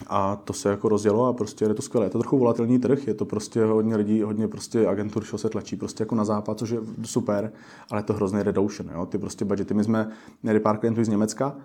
[0.08, 2.06] A to se jako rozjelo a prostě je to skvělé.
[2.06, 5.50] Je to trochu volatilní trh, je to prostě hodně lidí, hodně prostě agentur, co se
[5.50, 7.52] tlačí prostě jako na západ, což je super,
[7.92, 9.06] ale je to hrozný redoušen, jo.
[9.06, 10.10] Ty prostě budgety, my jsme
[10.44, 11.56] měli pár klientů z Německa,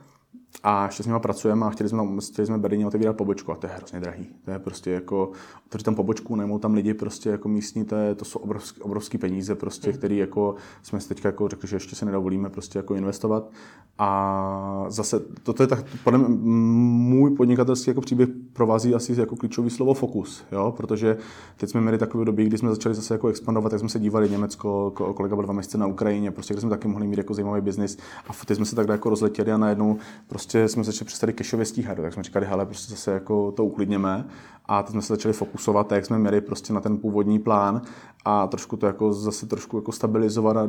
[0.63, 2.03] a ještě s nimi pracujeme a chtěli jsme,
[2.33, 4.27] chtěli jsme Berlíně otevírat pobočku a to je hrozně drahý.
[4.45, 5.31] To je prostě jako,
[5.67, 9.19] otevřít tam pobočku, najmou tam lidi prostě jako místní, to, je, to jsou obrovské, obrovské
[9.19, 9.99] peníze prostě, hmm.
[9.99, 13.51] který jako jsme si teďka jako řekli, že ještě se nedovolíme prostě jako investovat.
[13.99, 19.71] A zase, toto je tak, podle mě, můj podnikatelský jako příběh provází asi jako klíčový
[19.71, 20.75] slovo fokus, jo?
[20.77, 21.17] protože
[21.57, 24.31] teď jsme měli takové doby, kdy jsme začali zase jako expandovat, tak jsme se dívali
[24.31, 27.61] Německo, kolega byl dva měsíce na Ukrajině, prostě kde jsme taky mohli mít jako zajímavý
[27.61, 27.99] biznis
[28.29, 29.97] a teď jsme se takhle jako rozletěli a najednou
[30.29, 33.65] prostě prostě jsme začali přestali kešově stíhat, tak jsme říkali, hele, prostě zase jako to
[33.65, 34.25] uklidněme
[34.67, 37.83] a teď jsme se začali fokusovat, jak jsme měli prostě na ten původní plán
[38.25, 40.69] a trošku to jako zase trošku jako stabilizovat a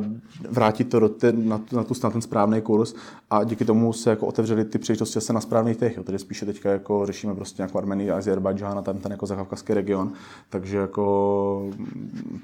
[0.50, 2.94] vrátit to do te, na, na, tu, na ten správný kurz
[3.30, 6.70] a díky tomu se jako otevřely ty příležitosti se na správný těch, takže spíše teďka
[6.70, 10.12] jako řešíme prostě nějakou Armenii, Azerbajdžán a tam ten jako zakavkazský region,
[10.50, 11.70] takže jako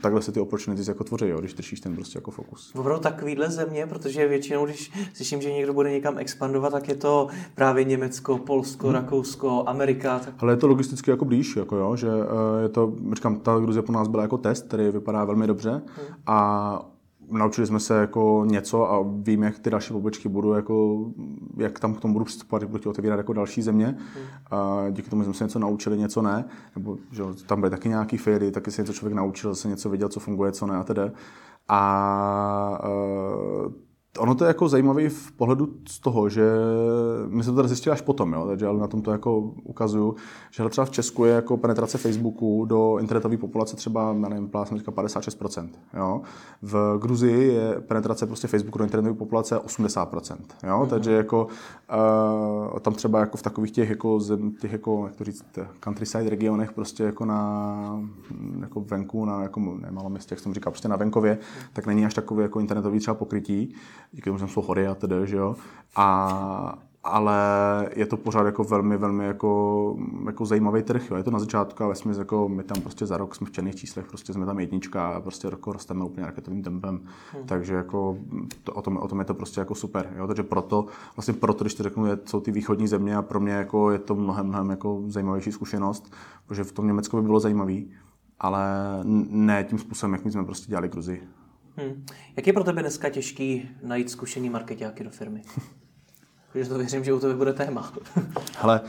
[0.02, 2.72] takhle se ty opportunities jako tvoří, jo, když držíš ten prostě jako fokus.
[2.74, 7.28] Opravdu takovýhle země, protože většinou, když slyším, že někdo bude někam expandovat, tak je to
[7.54, 8.96] právě Německo, Polsko, hmm.
[8.96, 10.18] Rakousko, Amerika.
[10.18, 10.34] Tak...
[10.38, 13.82] Ale je to logisticky jako blíž, jako jo, že eh, je to, říkám, ta Gruzie
[13.82, 16.16] pro nás byla jako test, který vypadá velmi dobře hmm.
[16.26, 16.88] a
[17.30, 21.06] naučili jsme se jako něco a vím, jak ty další pobočky budou, jako,
[21.56, 23.86] jak tam k tomu budu přistupovat, jak budu otevírat jako další země.
[23.86, 24.24] Hmm.
[24.50, 26.44] A díky tomu jsme se něco naučili, něco ne.
[26.76, 30.08] Nebo že tam byly taky nějaký fairy, taky se něco člověk naučil, zase něco věděl,
[30.08, 31.02] co funguje, co ne a tedy.
[31.68, 32.80] A
[33.66, 33.72] uh,
[34.18, 36.50] ono to je jako zajímavé v pohledu z toho, že
[37.28, 40.16] my jsme to tady zjistili až potom, jo, takže ale na tom to jako ukazuju,
[40.50, 44.94] že třeba v Česku je jako penetrace Facebooku do internetové populace třeba, já nevím, říkal
[44.94, 45.68] 56%.
[45.94, 46.20] Jo.
[46.62, 50.36] V Gruzii je penetrace prostě Facebooku do internetové populace 80%.
[50.62, 50.78] Jo.
[50.78, 50.88] Mm-hmm.
[50.88, 51.46] Takže jako
[52.72, 55.44] uh, tam třeba jako v takových těch jako, zem, těch jako, jak to říct,
[55.84, 58.02] countryside regionech prostě jako na
[58.60, 61.38] jako venku, na jako, ne, malom městě, jak jsem říkal, prostě na venkově,
[61.72, 63.74] tak není až takové jako internetový třeba pokrytí
[64.12, 65.56] díky tomu, že jsou hory a tedy, že jo.
[65.96, 67.36] A, ale
[67.96, 69.96] je to pořád jako velmi, velmi jako,
[70.26, 71.10] jako zajímavý trh.
[71.10, 71.16] Jo.
[71.16, 73.50] Je to na začátku a ve smyslu, jako my tam prostě za rok jsme v
[73.50, 77.00] černých číslech, prostě jsme tam jednička a prostě jako rosteme úplně raketovým tempem.
[77.32, 77.46] Hmm.
[77.46, 78.18] Takže jako
[78.64, 80.12] to, o, tom, o tom, je to prostě jako super.
[80.16, 80.26] Jo.
[80.26, 80.86] Takže proto,
[81.16, 83.98] vlastně proto, když to řeknu, je, jsou ty východní země a pro mě jako je
[83.98, 86.12] to mnohem, mnohem jako zajímavější zkušenost,
[86.46, 87.90] protože v tom Německu by bylo zajímavý,
[88.40, 88.64] ale
[89.30, 91.22] ne tím způsobem, jak my jsme prostě dělali Gruzi.
[91.76, 92.04] Hmm.
[92.36, 95.42] Jak je pro tebe dneska těžký najít zkušený marketáky do firmy?
[96.52, 97.92] Protože to věřím, že u tebe bude téma.
[98.58, 98.80] Hele,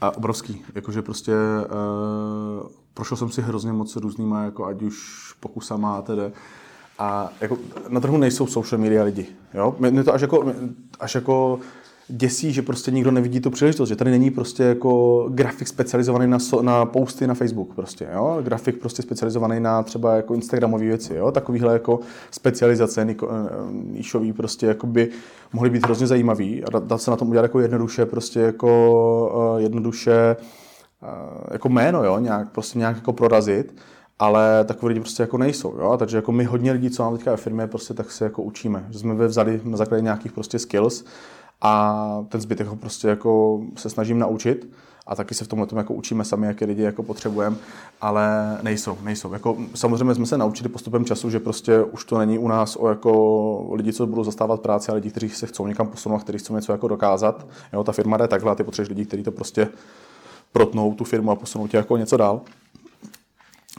[0.00, 0.64] a obrovský.
[0.74, 4.96] Jakože prostě uh, prošel jsem si hrozně moc různýma, jako ať už
[5.40, 6.32] pokusama a tedy.
[6.98, 9.26] A jako na trhu nejsou social media lidi.
[9.54, 9.76] Jo?
[9.78, 10.52] Mě to až jako,
[11.00, 11.60] až jako
[12.08, 16.38] děsí, že prostě nikdo nevidí tu příležitost, že tady není prostě jako grafik specializovaný na,
[16.38, 18.38] so, na posty na Facebook prostě, jo?
[18.42, 21.32] grafik prostě specializovaný na třeba jako Instagramové věci, jo?
[21.32, 22.00] takovýhle jako
[22.30, 23.16] specializace eh,
[23.72, 25.08] nišový prostě jako by
[25.52, 29.60] mohly být hrozně zajímavý a dát se na tom udělat jako jednoduše prostě jako uh,
[29.60, 30.36] jednoduše
[31.50, 32.18] jako jméno, jo?
[32.18, 33.74] Nějak, prostě nějak jako prorazit
[34.18, 35.96] ale takové lidi prostě jako nejsou, jo?
[35.96, 38.86] takže jako my hodně lidí, co máme teďka ve firmě, prostě tak se jako učíme,
[38.90, 41.04] že jsme vzali na základě nějakých prostě skills,
[41.62, 44.68] a ten zbytek ho prostě jako se snažím naučit
[45.06, 47.56] a taky se v tomhle jako učíme sami, jaké lidi jako potřebujeme,
[48.00, 49.32] ale nejsou, nejsou.
[49.32, 52.88] Jako, samozřejmě jsme se naučili postupem času, že prostě už to není u nás o
[52.88, 56.54] jako lidi, co budou zastávat práci, ale lidi, kteří se chcou někam posunout, kteří chcou
[56.54, 57.46] něco jako dokázat.
[57.72, 59.68] Jo, ta firma jde takhle a ty potřebuješ lidi, kteří to prostě
[60.52, 62.40] protnou tu firmu a posunou tě jako něco dál.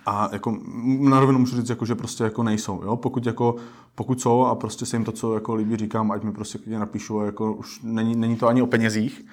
[0.05, 0.57] A jako
[0.99, 2.81] na rovinu můžu říct, jako, že prostě jako nejsou.
[2.83, 2.97] Jo?
[2.97, 3.55] Pokud, jako,
[3.95, 7.19] pokud jsou a prostě se jim to, co jako líbí, říkám, ať mi prostě napíšu,
[7.19, 9.25] jako už není, není, to ani o penězích,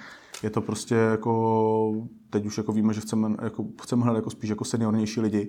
[0.42, 1.94] je to prostě jako,
[2.30, 5.48] teď už jako víme, že chceme, jako, chceme hledat jako spíš jako seniornější lidi,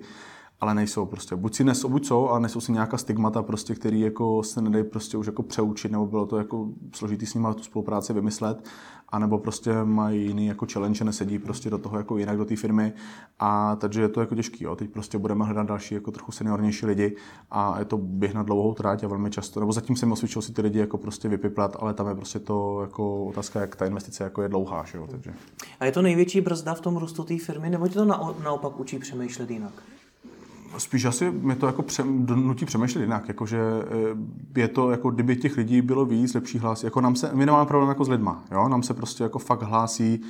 [0.62, 1.36] ale nejsou prostě.
[1.36, 4.84] Buď si nesou, buď jsou, a nesou si nějaká stigmata, prostě, který jako se nedají
[4.84, 8.68] prostě už jako přeučit, nebo bylo to jako složitý s nimi tu spolupráci vymyslet,
[9.08, 12.92] anebo prostě mají jiný jako challenge, nesedí prostě do toho jako jinak do té firmy
[13.38, 14.64] a takže je to jako těžký.
[14.64, 14.76] Jo.
[14.76, 17.16] Teď prostě budeme hledat další jako trochu seniornější lidi
[17.50, 20.52] a je to běh na dlouhou tráť a velmi často, nebo zatím jsem osvědčil si
[20.52, 24.24] ty lidi jako prostě vypiplat, ale tam je prostě to jako otázka, jak ta investice
[24.24, 24.84] jako je dlouhá.
[24.84, 25.34] Že jo, takže.
[25.80, 28.80] A je to největší brzda v tom růstu té firmy, nebo tě to na, naopak
[28.80, 29.72] učí přemýšlet jinak?
[30.78, 32.04] Spíš asi mi to jako pře,
[32.34, 33.58] nutí přemýšlet jinak, jakože
[34.56, 37.66] je to, jako kdyby těch lidí bylo víc, lepší hlas, jako nám se, my nemáme
[37.66, 38.68] problém jako s lidma, jo?
[38.68, 40.20] nám se prostě jako fakt hlásí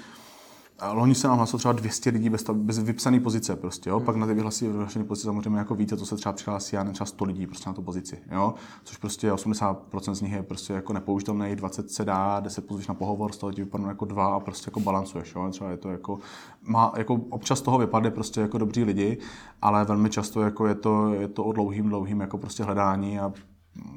[0.93, 4.01] loni se nám hlasilo třeba 200 lidí bez, bez vypsané pozice prostě, jo?
[4.01, 6.95] pak na ty vyhlasy vyhlášené pozice samozřejmě jako více, to se třeba přihlásí, já nevím,
[6.95, 8.55] třeba 100 lidí prostě na tu pozici, jo?
[8.85, 12.95] což prostě 80% z nich je prostě jako nepoužitelný, 20 se dá, 10 pozvíš na
[12.95, 15.49] pohovor, z toho ti vypadnou jako dva a prostě jako balancuješ, jo?
[15.51, 16.19] třeba je to jako,
[16.63, 19.19] má, jako občas toho vypadne prostě jako dobří lidi,
[19.63, 23.33] ale velmi často jako je to, je to o dlouhým, dlouhým jako prostě hledání a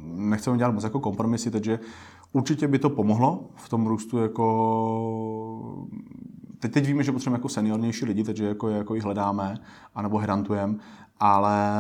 [0.04, 1.80] nechceme dělat moc jako kompromisy, takže
[2.34, 4.46] určitě by to pomohlo v tom růstu jako
[6.60, 9.58] teď, teď víme, že potřebujeme jako seniornější lidi, takže jako, jako jich hledáme,
[9.96, 10.76] anebo hrantujeme,
[11.20, 11.72] ale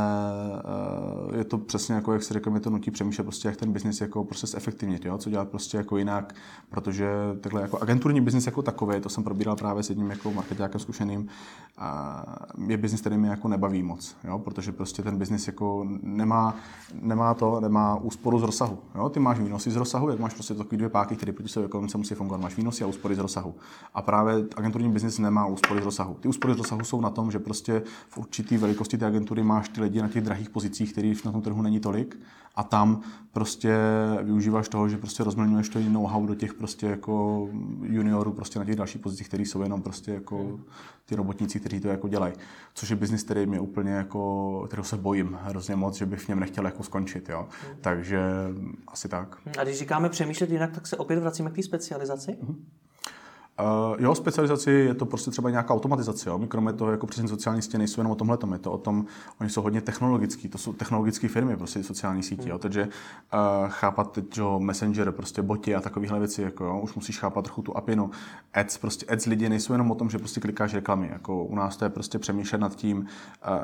[1.34, 3.72] eh, je to přesně jako, jak si řekl, mi to nutí přemýšlet prostě, jak ten
[3.72, 5.18] biznis jako prostě zefektivnit, jo?
[5.18, 6.36] co dělat prostě jako jinak,
[6.70, 7.10] protože
[7.42, 11.28] takhle jako agenturní biznis jako takový, to jsem probíral právě s jedním jako marketákem zkušeným,
[12.68, 14.40] je biznis, který mě jako nebaví moc, jo?
[14.40, 16.56] protože prostě ten biznis jako nemá,
[17.02, 18.80] nemá to, nemá úsporu z rozsahu.
[18.96, 19.10] Jo?
[19.10, 21.98] Ty máš výnosy z rozsahu, jak máš prostě takový dvě páky, které proti sobě ekonomice
[21.98, 22.42] musí fungovat.
[22.42, 23.56] Máš výnosy a úspory z rozsahu.
[23.94, 26.18] A právě agenturní biznis nemá úspory z rozsahu.
[26.20, 29.70] Ty úspory z rozsahu jsou na tom, že prostě v určitý velikosti té agentury máš
[29.70, 32.20] ty lidi na těch drahých pozicích, kterých na tom trhu není tolik
[32.56, 33.02] a tam
[33.32, 33.78] prostě
[34.24, 37.48] využíváš toho, že prostě rozměňuješ to know-how do těch prostě jako
[37.82, 40.60] juniorů prostě na těch dalších pozicích, které jsou jenom prostě jako
[41.06, 42.34] ty robotníci, kteří to jako dělají.
[42.74, 46.28] Což je biznis, který mě úplně jako, kterého se bojím hrozně moc, že bych v
[46.28, 47.48] něm nechtěl jako skončit, jo.
[47.82, 48.22] Takže
[48.88, 49.38] asi tak.
[49.60, 52.32] A když říkáme přemýšlet jinak, tak se opět vracíme k té specializaci?
[52.32, 52.56] Mm-hmm.
[53.60, 56.30] Uh, jo, specializaci je to prostě třeba nějaká automatizace.
[56.30, 56.38] Jo?
[56.38, 59.06] My kromě toho, jako přesně sociální sítě nejsou jenom o tomhle, je to o tom,
[59.42, 62.42] oni jsou hodně technologický, to jsou technologické firmy, prostě sociální sítě.
[62.42, 62.52] Hmm.
[62.52, 62.58] Jo?
[62.58, 66.80] Takže uh, chápat teď, že Messenger, prostě boti a takovéhle věci, jako, jo?
[66.80, 68.12] už musíš chápat trochu tu apinu.
[68.54, 71.10] Ads, prostě ads lidi nejsou jenom o tom, že prostě klikáš reklamy.
[71.12, 73.06] Jako u nás to je prostě přemýšlet nad tím, uh,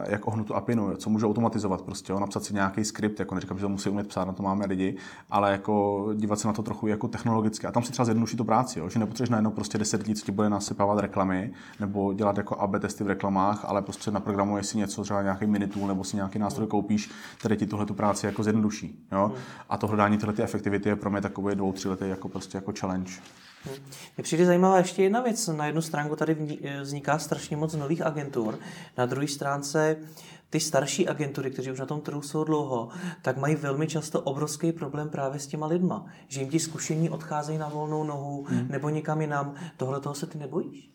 [0.07, 2.19] jak ohnout tu apinu, co můžu automatizovat, prostě, jo?
[2.19, 4.97] napsat si nějaký skript, jako neříkám, že to musí umět psát, na to máme lidi,
[5.29, 7.67] ale jako dívat se na to trochu jako technologicky.
[7.67, 8.89] A tam si třeba zjednoduší to práci, jo?
[8.89, 12.79] že nepotřebuješ najednou prostě 10 lidí, co ti bude nasypávat reklamy, nebo dělat jako AB
[12.79, 16.67] testy v reklamách, ale prostě naprogramuješ si něco, třeba nějaký minitool, nebo si nějaký nástroj
[16.67, 19.05] koupíš, který ti tuhle tu práci jako zjednoduší.
[19.11, 19.31] Jo?
[19.69, 22.57] A to hledání tyhle ty efektivity je pro mě takový dvou, tři lety jako prostě
[22.57, 23.11] jako challenge.
[24.17, 25.47] Mně přijde zajímavá ještě jedna věc.
[25.47, 28.59] Na jednu stránku tady vzniká strašně moc nových agentur,
[28.97, 29.97] na druhé stránce
[30.51, 32.89] ty starší agentury, kteří už na tom trhu jsou dlouho,
[33.21, 36.05] tak mají velmi často obrovský problém právě s těma lidma.
[36.27, 38.67] Že jim ti zkušení odcházejí na volnou nohu hmm.
[38.69, 39.53] nebo někam jinam.
[39.77, 40.91] Tohle toho se ty nebojíš?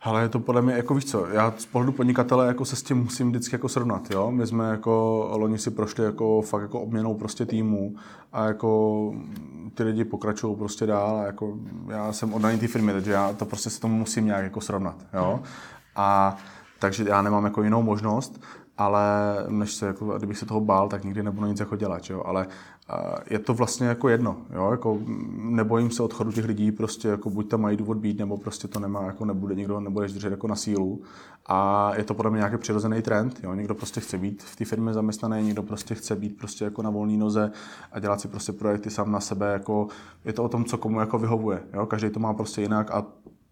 [0.00, 2.82] Ale je to podle mě, jako víš co, já z pohledu podnikatele jako se s
[2.82, 4.30] tím musím vždycky jako srovnat, jo.
[4.30, 7.94] My jsme jako loni si prošli jako fakt jako obměnou prostě týmu
[8.32, 9.12] a jako
[9.74, 13.44] ty lidi pokračují prostě dál a jako já jsem oddaný té firmy, takže já to
[13.44, 15.32] prostě se tomu musím nějak jako srovnat, jo.
[15.34, 15.44] Hmm.
[15.96, 16.36] A
[16.78, 18.40] takže já nemám jako jinou možnost,
[18.78, 22.22] ale než se, jako, kdybych se toho bál, tak nikdy nebudu nic jako dělat, jo?
[22.24, 22.46] ale
[23.30, 24.70] je to vlastně jako jedno, jo?
[24.70, 24.98] Jako,
[25.36, 28.80] nebojím se odchodu těch lidí, prostě jako buď tam mají důvod být, nebo prostě to
[28.80, 31.02] nemá, jako nebude, nikdo nebude držet jako na sílu
[31.46, 33.54] a je to podle mě nějaký přirozený trend, jo?
[33.54, 36.90] někdo prostě chce být v té firmě zaměstnaný, někdo prostě chce být prostě jako na
[36.90, 37.52] volné noze
[37.92, 39.88] a dělat si prostě projekty sám na sebe, jako
[40.24, 41.86] je to o tom, co komu jako vyhovuje, jo?
[41.86, 43.04] každý to má prostě jinak a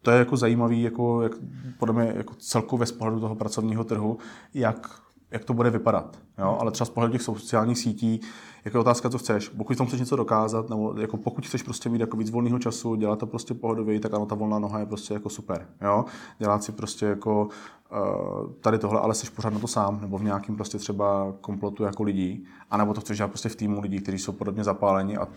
[0.04, 1.32] to je jako zajímavý, jako, jak,
[1.78, 4.18] podle mě jako celkově z pohledu toho pracovního trhu,
[4.54, 4.90] jak,
[5.30, 6.18] jak to bude vypadat.
[6.38, 6.58] Jo?
[6.60, 8.20] Ale třeba z pohledu těch sociálních sítí,
[8.64, 9.48] jako je otázka, co chceš.
[9.48, 12.94] Pokud tam chceš něco dokázat, nebo jako pokud chceš prostě mít jako víc volného času,
[12.94, 15.66] dělat to prostě pohodově, tak ano, ta volná noha je prostě jako super.
[15.82, 16.04] Jo?
[16.38, 17.48] Dělat si prostě jako
[17.92, 21.82] uh, tady tohle, ale jsi pořád na to sám, nebo v nějakém prostě třeba komplotu
[21.82, 25.28] jako lidí, anebo to chceš dělat prostě v týmu lidí, kteří jsou podobně zapáleni a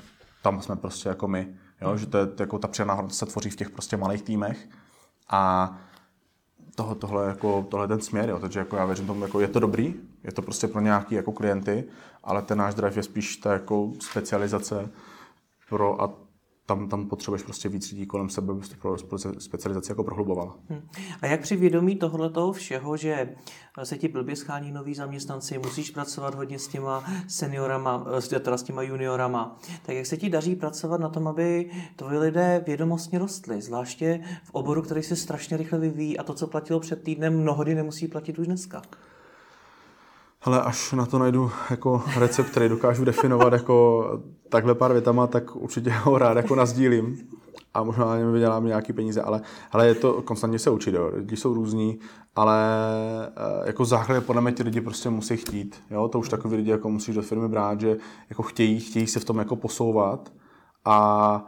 [0.43, 1.47] tam jsme prostě jako my.
[1.81, 1.97] Jo?
[1.97, 4.69] Že to je, jako ta přidaná hodnota se tvoří v těch prostě malých týmech
[5.29, 5.73] a
[6.75, 8.39] toho, tohle, jako, tohle ten směr, jo.
[8.39, 11.31] takže jako já věřím tomu, jako je to dobrý, je to prostě pro nějaký jako
[11.31, 11.83] klienty,
[12.23, 14.89] ale ten náš drive je spíš ta jako specializace
[15.69, 16.26] pro a
[16.67, 20.57] tam, tam potřebuješ prostě víc lidí kolem sebe, aby pro specializaci jako prohlubovala.
[20.69, 20.81] Hmm.
[21.21, 23.35] A jak při vědomí tohle toho všeho, že
[23.83, 28.05] se ti blbě schání noví zaměstnanci, musíš pracovat hodně s těma seniorama,
[28.39, 32.63] teda s těma juniorama, tak jak se ti daří pracovat na tom, aby tvoji lidé
[32.65, 37.03] vědomostně rostly, zvláště v oboru, který se strašně rychle vyvíjí a to, co platilo před
[37.03, 38.81] týdnem, mnohdy nemusí platit už dneska?
[40.41, 44.05] Ale až na to najdu jako recept, který dokážu definovat jako
[44.49, 47.29] takhle pár větama, tak určitě ho rád jako nazdílím
[47.73, 51.37] a možná na něm vydělám nějaký peníze, ale, ale je to konstantně se učit, lidi
[51.37, 51.99] jsou různí,
[52.35, 52.57] ale
[53.27, 56.71] eh, jako základ podle mě ti lidi prostě musí chtít, jo, to už takový lidi
[56.71, 57.97] jako musíš do firmy brát, že
[58.29, 60.33] jako chtějí, chtějí se v tom jako posouvat
[60.85, 61.45] a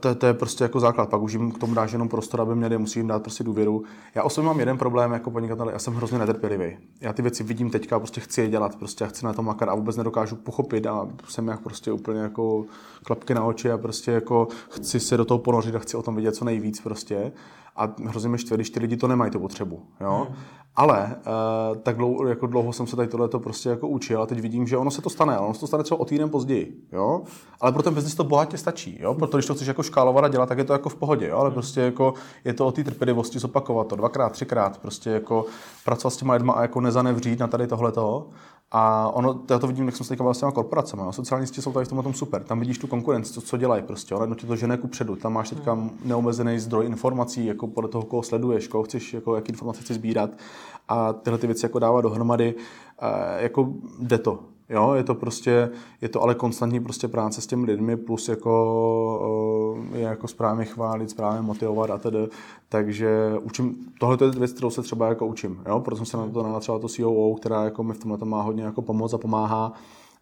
[0.00, 1.08] to, to, je prostě jako základ.
[1.08, 3.84] Pak už jim k tomu dáš jenom prostor, aby měli, musí jim dát prostě důvěru.
[4.14, 6.76] Já osobně mám jeden problém jako podnikatel, já jsem hrozně netrpělivý.
[7.00, 9.74] Já ty věci vidím teďka, prostě chci je dělat, prostě chci na tom makat a
[9.74, 12.64] vůbec nedokážu pochopit a jsem jak prostě úplně jako
[13.04, 16.16] klapky na oči a prostě jako chci se do toho ponořit a chci o tom
[16.16, 17.32] vidět co nejvíc prostě
[17.78, 19.82] a hrozně mi štve, když ty lidi to nemají, tu potřebu.
[20.00, 20.26] Jo?
[20.28, 20.36] Hmm.
[20.76, 24.40] Ale uh, tak dlouho, jako dlouho jsem se tady tohle prostě jako učil a teď
[24.40, 26.86] vidím, že ono se to stane, ale ono se to stane třeba o týden později.
[26.92, 27.22] Jo?
[27.60, 28.98] Ale pro ten biznis to bohatě stačí.
[29.00, 29.14] Jo?
[29.14, 31.28] Proto když to chceš jako škálovat a dělat, tak je to jako v pohodě.
[31.28, 31.38] Jo?
[31.38, 32.14] Ale prostě jako
[32.44, 35.46] je to o té trpělivosti zopakovat to dvakrát, třikrát, prostě jako
[35.84, 38.28] pracovat s těma lidma a jako nezanevřít na tady tohleto
[38.70, 41.02] a ono, já to vidím, jak jsem se teďka s těma korporacemi.
[41.02, 41.12] No.
[41.12, 42.42] Sociální sítě jsou tady v tom super.
[42.42, 44.14] Tam vidíš tu konkurenci, co, co dělají prostě.
[44.14, 45.16] Ale ti to žene ku předu.
[45.16, 45.90] Tam máš teďka hmm.
[46.04, 50.30] neomezený zdroj informací, jako podle toho, koho sleduješ, koho chceš, jako, jaký informace chceš sbírat.
[50.88, 52.54] A tyhle ty věci jako dává dohromady.
[53.00, 54.38] E, jako jde to.
[54.70, 59.86] Jo, je to prostě, je to ale konstantní prostě práce s těmi lidmi, plus jako,
[59.92, 62.28] je jako správně chválit, správně motivovat a tedy.
[62.68, 66.28] Takže učím, tohle je věc, kterou se třeba jako učím, jo, proto jsem se na
[66.28, 69.18] to dala třeba to COO, která jako mi v tomhle má hodně jako pomoc a
[69.18, 69.72] pomáhá,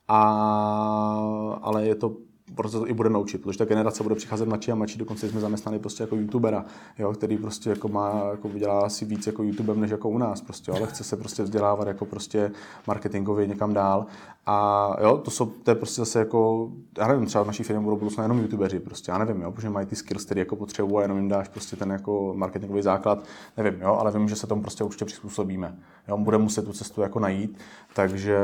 [0.08, 2.12] a, ale je to
[2.54, 5.40] proto to i bude naučit, protože ta generace bude přicházet mladší a mladší, dokonce jsme
[5.40, 6.64] zaměstnali prostě jako youtubera,
[6.98, 10.40] jo, který prostě jako má, jako vydělá si víc jako youtubem, než jako u nás
[10.40, 12.52] prostě, ale chce se prostě vzdělávat jako prostě
[12.86, 14.06] marketingově někam dál.
[14.46, 17.84] A jo, to, jsou, to je prostě zase jako, já nevím, třeba v naší firmě
[17.84, 20.98] budou budoucna jenom youtubeři prostě, já nevím, jo, protože mají ty skills, které jako potřebují
[20.98, 23.24] a jenom jim dáš prostě ten jako marketingový základ,
[23.56, 25.78] nevím, jo, ale vím, že se tomu prostě určitě přizpůsobíme,
[26.08, 27.58] jo, budeme muset tu cestu jako najít,
[27.94, 28.38] takže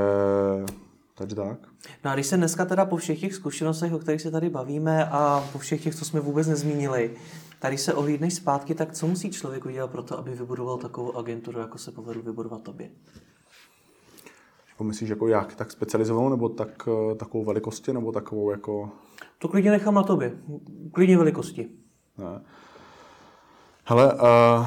[1.15, 1.59] takže tak.
[2.05, 5.07] No a když se dneska teda po všech těch zkušenostech, o kterých se tady bavíme
[5.07, 7.17] a po všech těch, co jsme vůbec nezmínili,
[7.59, 11.59] tady se ohlídneš zpátky, tak co musí člověk udělat pro to, aby vybudoval takovou agenturu,
[11.59, 12.91] jako se povedl vybudovat tobě?
[14.69, 15.55] Jako myslíš jako jak?
[15.55, 18.91] Tak specializovanou nebo tak, eh, takovou velikosti nebo takovou jako...
[19.39, 20.33] To klidně nechám na tobě.
[20.93, 21.69] Klidně velikosti.
[22.19, 22.43] Ne.
[23.85, 24.67] Hele, uh,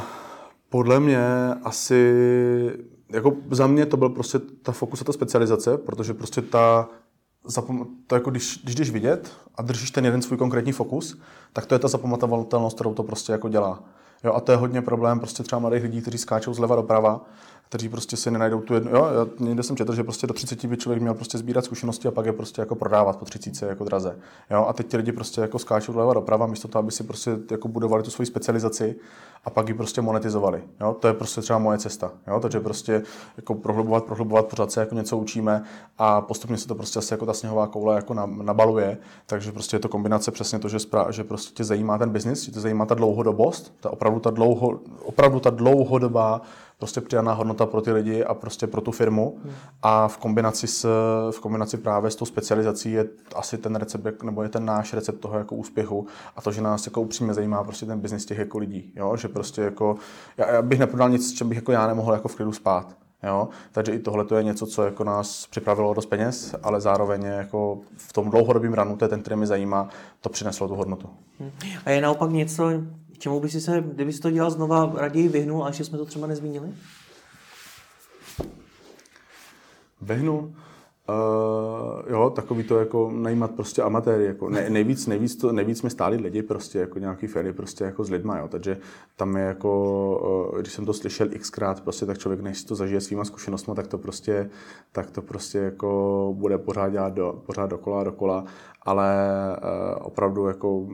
[0.69, 1.27] podle mě
[1.63, 2.13] asi
[3.09, 6.89] jako za mě to byl prostě ta fokus a ta specializace, protože prostě ta,
[8.07, 11.19] to jako když, když jdeš vidět a držíš ten jeden svůj konkrétní fokus,
[11.53, 13.83] tak to je ta zapamatovatelnost, kterou to prostě jako dělá.
[14.23, 17.25] Jo, a to je hodně problém prostě třeba mladých lidí, kteří skáčou zleva doprava
[17.69, 18.91] kteří prostě si nenajdou tu jednu.
[18.91, 22.07] Jo, já někde jsem četl, že prostě do 30 by člověk měl prostě sbírat zkušenosti
[22.07, 24.19] a pak je prostě jako prodávat po 30 jako draze.
[24.51, 27.37] Jo, a teď ti lidi prostě jako skáčou doleva doprava, místo toho, aby si prostě
[27.51, 28.95] jako budovali tu svoji specializaci
[29.45, 30.63] a pak ji prostě monetizovali.
[30.81, 32.11] Jo, to je prostě třeba moje cesta.
[32.27, 33.03] Jo, takže prostě
[33.37, 35.63] jako prohlubovat, prohlubovat, pořád se jako něco učíme
[35.97, 38.97] a postupně se to prostě asi jako ta sněhová koule jako nabaluje.
[39.25, 42.43] Takže prostě je to kombinace přesně to, že, spra- že prostě tě zajímá ten biznis,
[42.43, 46.41] že tě zajímá ta dlouhodobost, ta opravdu ta, dlouho, opravdu ta dlouhodobá
[46.77, 49.37] prostě přidaná hodnota pro ty lidi a prostě pro tu firmu.
[49.43, 49.53] Hmm.
[49.81, 50.89] A v kombinaci, s,
[51.31, 53.05] v kombinaci právě s tou specializací je
[53.35, 56.85] asi ten recept, nebo je ten náš recept toho jako úspěchu a to, že nás
[56.85, 58.93] jako upřímně zajímá prostě ten biznis těch jako lidí.
[58.95, 59.17] Jo?
[59.17, 59.95] Že prostě jako,
[60.37, 62.95] já, já bych neprodal nic, čem bych jako já nemohl jako v klidu spát.
[63.23, 63.47] Jo?
[63.71, 68.13] Takže i tohle je něco, co jako nás připravilo dost peněz, ale zároveň jako v
[68.13, 69.89] tom dlouhodobém ranu, to je ten, který mi zajímá,
[70.21, 71.09] to přineslo tu hodnotu.
[71.39, 71.51] Hmm.
[71.85, 72.69] A je naopak něco,
[73.25, 76.05] Čemu by si se, kdyby si to dělal znova, raději vyhnul, a ještě jsme to
[76.05, 76.67] třeba nezmínili?
[80.01, 80.37] Vyhnul?
[80.39, 85.89] Uh, jo, takový to jako najímat prostě amatéry, jako ne, nejvíc, nejvíc, to, nejvíc mi
[85.89, 88.77] stáli lidi prostě jako nějaký ferry prostě jako s lidma, jo, takže
[89.15, 93.01] tam je jako, uh, když jsem to slyšel xkrát prostě, tak člověk než to zažije
[93.01, 94.49] svýma zkušenostmi, tak to prostě,
[94.91, 98.45] tak to prostě jako bude pořád dělat do, pořád dokola, dokola,
[98.81, 99.15] ale
[99.57, 100.87] uh, opravdu jako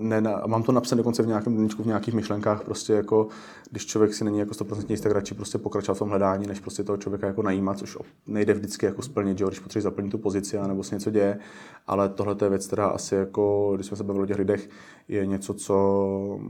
[0.00, 3.28] ne, mám to napsané dokonce v nějakém deníčku, v nějakých myšlenkách, prostě jako,
[3.70, 6.60] když člověk si není jako 100% jistý, tak radši prostě pokračovat v tom hledání, než
[6.60, 10.10] prostě toho člověka jako najímat, což nejde vždycky jako splnit, že jo, když potřebuje zaplnit
[10.10, 11.38] tu pozici, nebo se něco děje,
[11.86, 14.68] ale tohle je věc, která asi jako, když jsme se bavili o těch lidech,
[15.08, 16.40] je něco, co,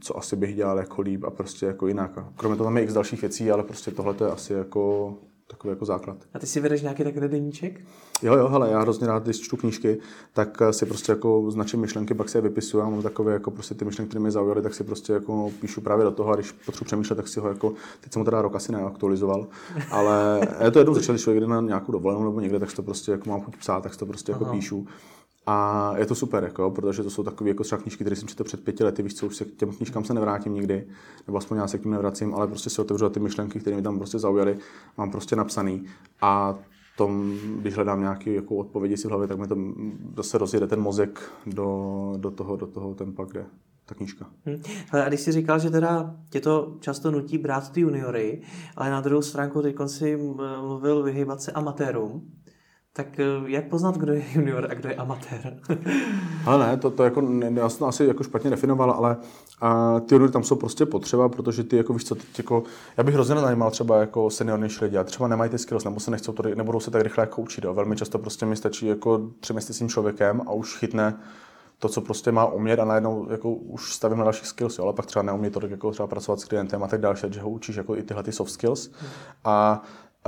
[0.00, 2.18] co asi bych dělal jako líp a prostě jako jinak.
[2.36, 5.14] Kromě toho tam je x dalších věcí, ale prostě tohle je asi jako
[5.48, 6.16] takový jako základ.
[6.34, 7.80] A ty si vedeš nějaký takový deníček?
[8.22, 9.98] Jo, jo, hele, já hrozně rád, když čtu knížky,
[10.32, 13.74] tak si prostě jako značím myšlenky, pak si je vypisuju, já mám takové jako prostě
[13.74, 16.52] ty myšlenky, které mě zaujaly, tak si prostě jako píšu právě do toho a když
[16.52, 19.46] potřebuji přemýšlet, tak si ho jako, teď jsem ho teda rok asi neaktualizoval,
[19.90, 22.82] ale je to jednou začal, když člověk jde na nějakou dovolenou nebo někde, tak to
[22.82, 24.86] prostě jako mám chuť psát, tak si to prostě jako píšu.
[25.46, 28.44] A je to super, jako, protože to jsou takové jako třeba knížky, které jsem četl
[28.44, 30.86] před pěti lety, víš co, už se k těm knížkám se nevrátím nikdy,
[31.26, 33.82] nebo aspoň já se k tím nevracím, ale prostě si otevřu ty myšlenky, které mi
[33.82, 34.58] tam prostě zaujaly,
[34.96, 35.84] mám prostě napsaný.
[36.22, 36.58] A
[36.96, 39.56] tom, když hledám nějaké jako odpovědi si v hlavě, tak mi to
[40.16, 43.44] zase rozjede ten mozek do, do, toho, do toho tempa, kde
[43.86, 44.26] ta knížka.
[44.46, 44.62] Hmm.
[44.90, 48.42] A když jsi říkal, že teda tě to často nutí brát ty juniory,
[48.76, 50.16] ale na druhou stránku teď si
[50.60, 52.30] mluvil vyhýbat se amatérům,
[52.96, 55.56] Tak eh, jak poznat, kdo je junior a kdo je amatér?
[56.46, 59.16] ale ne, to, to jako, ne, já jsem to asi jako špatně definoval, ale
[59.60, 62.62] a ty juniory tam jsou prostě potřeba, protože ty jako víš co, teď jako,
[62.96, 66.10] já bych hrozně najímal třeba jako seniornější lidi, a třeba nemají ty skills, nebo se
[66.10, 67.64] nechcou to, nebudou se tak rychle jako učit.
[67.64, 67.74] Jo.
[67.74, 71.18] Velmi často prostě mi stačí jako tři měsíce s tím člověkem a už chytne
[71.78, 74.92] to, co prostě má umět a najednou jako už stavím na dalších skills, jo, ale
[74.92, 77.76] pak třeba neumí to jako třeba pracovat s klientem a tak dále, že ho učíš
[77.76, 78.90] jako i tyhle ty soft skills.
[79.44, 79.82] A a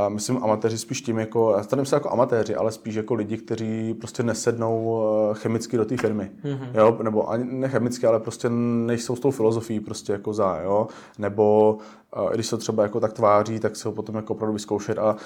[0.09, 3.95] myslím amatéři spíš tím jako, já to se jako amatéři, ale spíš jako lidi, kteří
[3.95, 6.69] prostě nesednou eh, chemicky do té firmy, mm-hmm.
[6.75, 8.49] jo, nebo ani ne chemicky, ale prostě
[8.87, 10.89] nejsou s tou filozofií prostě jako za, jo,
[11.19, 11.79] nebo
[12.17, 14.99] eh, když se třeba jako tak tváří, tak se ho potom jako opravdu vyzkoušet.
[14.99, 15.17] A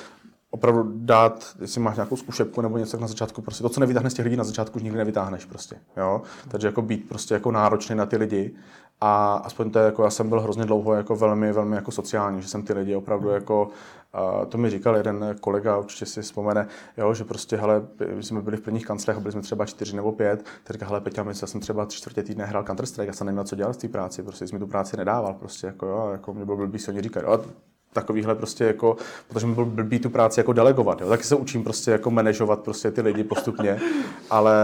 [0.54, 4.16] opravdu dát, jestli máš nějakou zkušebku nebo něco na začátku, prostě to, co nevytáhneš z
[4.16, 6.22] těch lidí na začátku, už nikdy nevytáhneš prostě, jo.
[6.48, 8.54] Takže jako být prostě jako náročný na ty lidi
[9.00, 12.42] a aspoň to je jako, já jsem byl hrozně dlouho jako velmi, velmi jako sociální,
[12.42, 13.68] že jsem ty lidi opravdu jako,
[14.12, 17.82] a to mi říkal jeden kolega, určitě si vzpomene, jo, že prostě, hele,
[18.14, 20.86] my jsme byli v prvních kanclech a byli jsme třeba čtyři nebo pět, tak říká,
[20.86, 23.56] hele, Peťa, já jsem třeba tři čtvrtě týdne hrál Counter Strike, já jsem neměl co
[23.56, 26.44] dělat v té práci, prostě jsi mi tu práci nedával, prostě, jako jo, jako mě
[26.44, 27.44] byl blbý si oni říkat, jo,
[27.92, 28.96] takovýhle prostě jako,
[29.28, 31.08] protože mi byl blbý tu práci jako delegovat, jo.
[31.08, 33.80] Taky se učím prostě jako manažovat prostě ty lidi postupně,
[34.30, 34.54] ale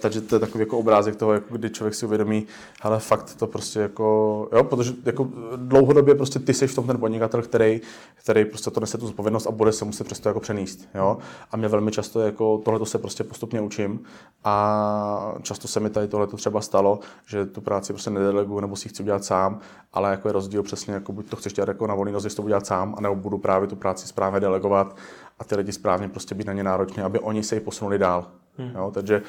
[0.00, 2.46] takže to je takový jako obrázek toho, jako kdy člověk si uvědomí,
[2.82, 6.98] ale fakt to prostě jako, jo, protože jako dlouhodobě prostě ty jsi v tom ten
[6.98, 7.80] podnikatel, který,
[8.14, 11.18] který prostě to nese tu zodpovědnost a bude se muset přesto jako přenést, jo.
[11.50, 14.00] A mě velmi často jako tohle se prostě postupně učím
[14.44, 18.88] a často se mi tady tohle třeba stalo, že tu práci prostě nedeleguju nebo si
[18.88, 19.60] chci udělat sám,
[19.92, 22.42] ale jako je rozdíl přesně, jako buď to chceš dělat jako na volný nozi, to
[22.42, 24.96] udělat dělat sám, anebo budu právě tu práci správně delegovat
[25.38, 28.26] a ty lidi správně prostě být na ně náročně, aby oni se ji posunuli dál.
[28.58, 28.70] Hmm.
[28.74, 29.22] Jo, takže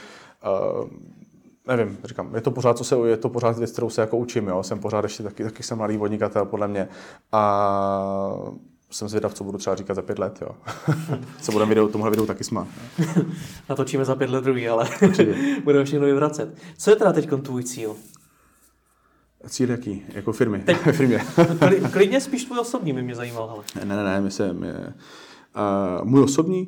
[0.82, 0.88] uh,
[1.68, 4.48] nevím, říkám, je to pořád, co se, je to pořád věc, kterou se jako učím,
[4.48, 4.64] jo?
[4.64, 6.88] jsem pořád ještě taky, taky jsem mladý podnikatel, podle mě.
[7.32, 7.42] A
[8.92, 10.50] jsem zvědav, co budu třeba říkat za pět let, jo.
[11.42, 12.68] co budeme video, tomuhle videu taky smát.
[13.70, 14.90] Natočíme za pět let druhý, ale
[15.64, 16.58] budeme všechno vyvracet.
[16.78, 17.96] Co je teda teď tvůj cíl?
[19.48, 20.04] Cíl jaký?
[20.14, 20.60] Jako firmy?
[20.66, 21.22] Teď, firmě.
[21.91, 23.50] klidně spíš tvůj osobní by mě zajímal.
[23.50, 23.86] Ale.
[23.86, 26.68] Ne, ne, ne, my se, my, uh, můj osobní,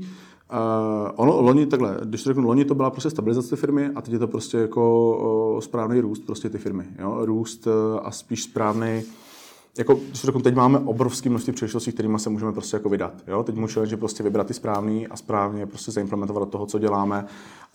[0.54, 4.14] Uh, ono loni takhle, když to řeknu, loni to byla prostě stabilizace firmy a teď
[4.14, 5.18] je to prostě jako
[5.54, 6.86] uh, správný růst prostě ty firmy.
[7.00, 7.26] Jo?
[7.26, 7.74] Růst uh,
[8.04, 9.04] a spíš správný
[9.78, 13.14] jako, řeknu, teď máme obrovské množství příležitostí, kterými se můžeme prostě jako vydat.
[13.28, 13.44] Jo?
[13.44, 17.26] Teď můžeme že prostě vybrat ty správný a správně prostě zaimplementovat do toho, co děláme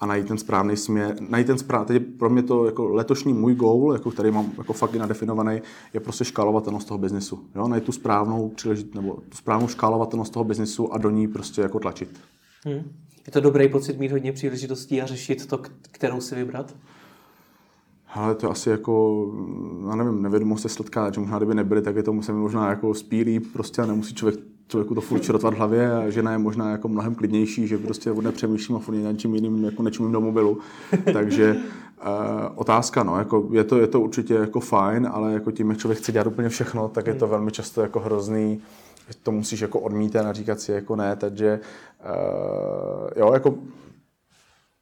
[0.01, 1.17] a najít ten správný směr.
[1.29, 4.73] Najít ten správný, teď pro mě to jako letošní můj goal, jako který mám jako
[4.73, 5.63] fakt i nadefinovaný,
[5.95, 7.45] je prostě škálovatelnost toho biznesu.
[7.55, 7.69] Jo?
[7.69, 11.79] Najít tu správnou příležitost nebo tu správnou škálovatelnost toho biznesu a do ní prostě jako
[11.79, 12.21] tlačit.
[12.65, 12.83] Hmm.
[13.27, 16.75] Je to dobrý pocit mít hodně příležitostí a řešit to, kterou si vybrat?
[18.15, 19.27] Ale to asi jako,
[19.89, 22.95] já nevím, nevědomost se sladká, že možná kdyby nebyly, tak je to musím možná jako
[22.95, 24.41] spílí prostě a nemusí člověk
[24.73, 28.11] člověku to furt čerotvat v hlavě a žena je možná jako mnohem klidnější, že prostě
[28.11, 30.59] od nepřemýšlím a furt něčím jiným jako nečumím do mobilu.
[31.13, 32.11] Takže uh,
[32.55, 35.99] otázka, no, jako je to, je to určitě jako fajn, ale jako tím, jak člověk
[35.99, 38.61] chce dělat úplně všechno, tak je to velmi často jako hrozný,
[39.23, 41.61] to musíš jako odmítat a říkat si jako ne, takže
[42.05, 43.55] uh, jo, jako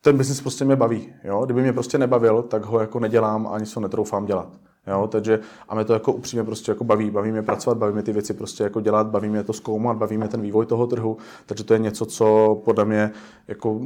[0.00, 1.12] ten biznis prostě mě baví.
[1.24, 1.44] Jo?
[1.44, 4.48] Kdyby mě prostě nebavil, tak ho jako nedělám a ani se ho netroufám dělat.
[4.86, 5.08] Jo?
[5.12, 7.10] Takže, a mě to jako upřímně prostě jako baví.
[7.10, 10.16] Baví mě pracovat, baví mě ty věci prostě jako dělat, baví mě to zkoumat, baví
[10.16, 11.16] mě ten vývoj toho trhu.
[11.46, 13.10] Takže to je něco, co podle mě
[13.48, 13.80] jako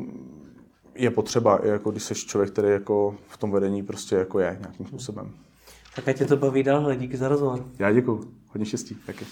[0.94, 4.86] je potřeba, jako když jsi člověk, který jako v tom vedení prostě jako je nějakým
[4.86, 5.30] způsobem.
[5.96, 7.64] Tak ať tě to baví dál, díky za rozhovor.
[7.78, 9.24] Já děkuji, hodně štěstí, taky.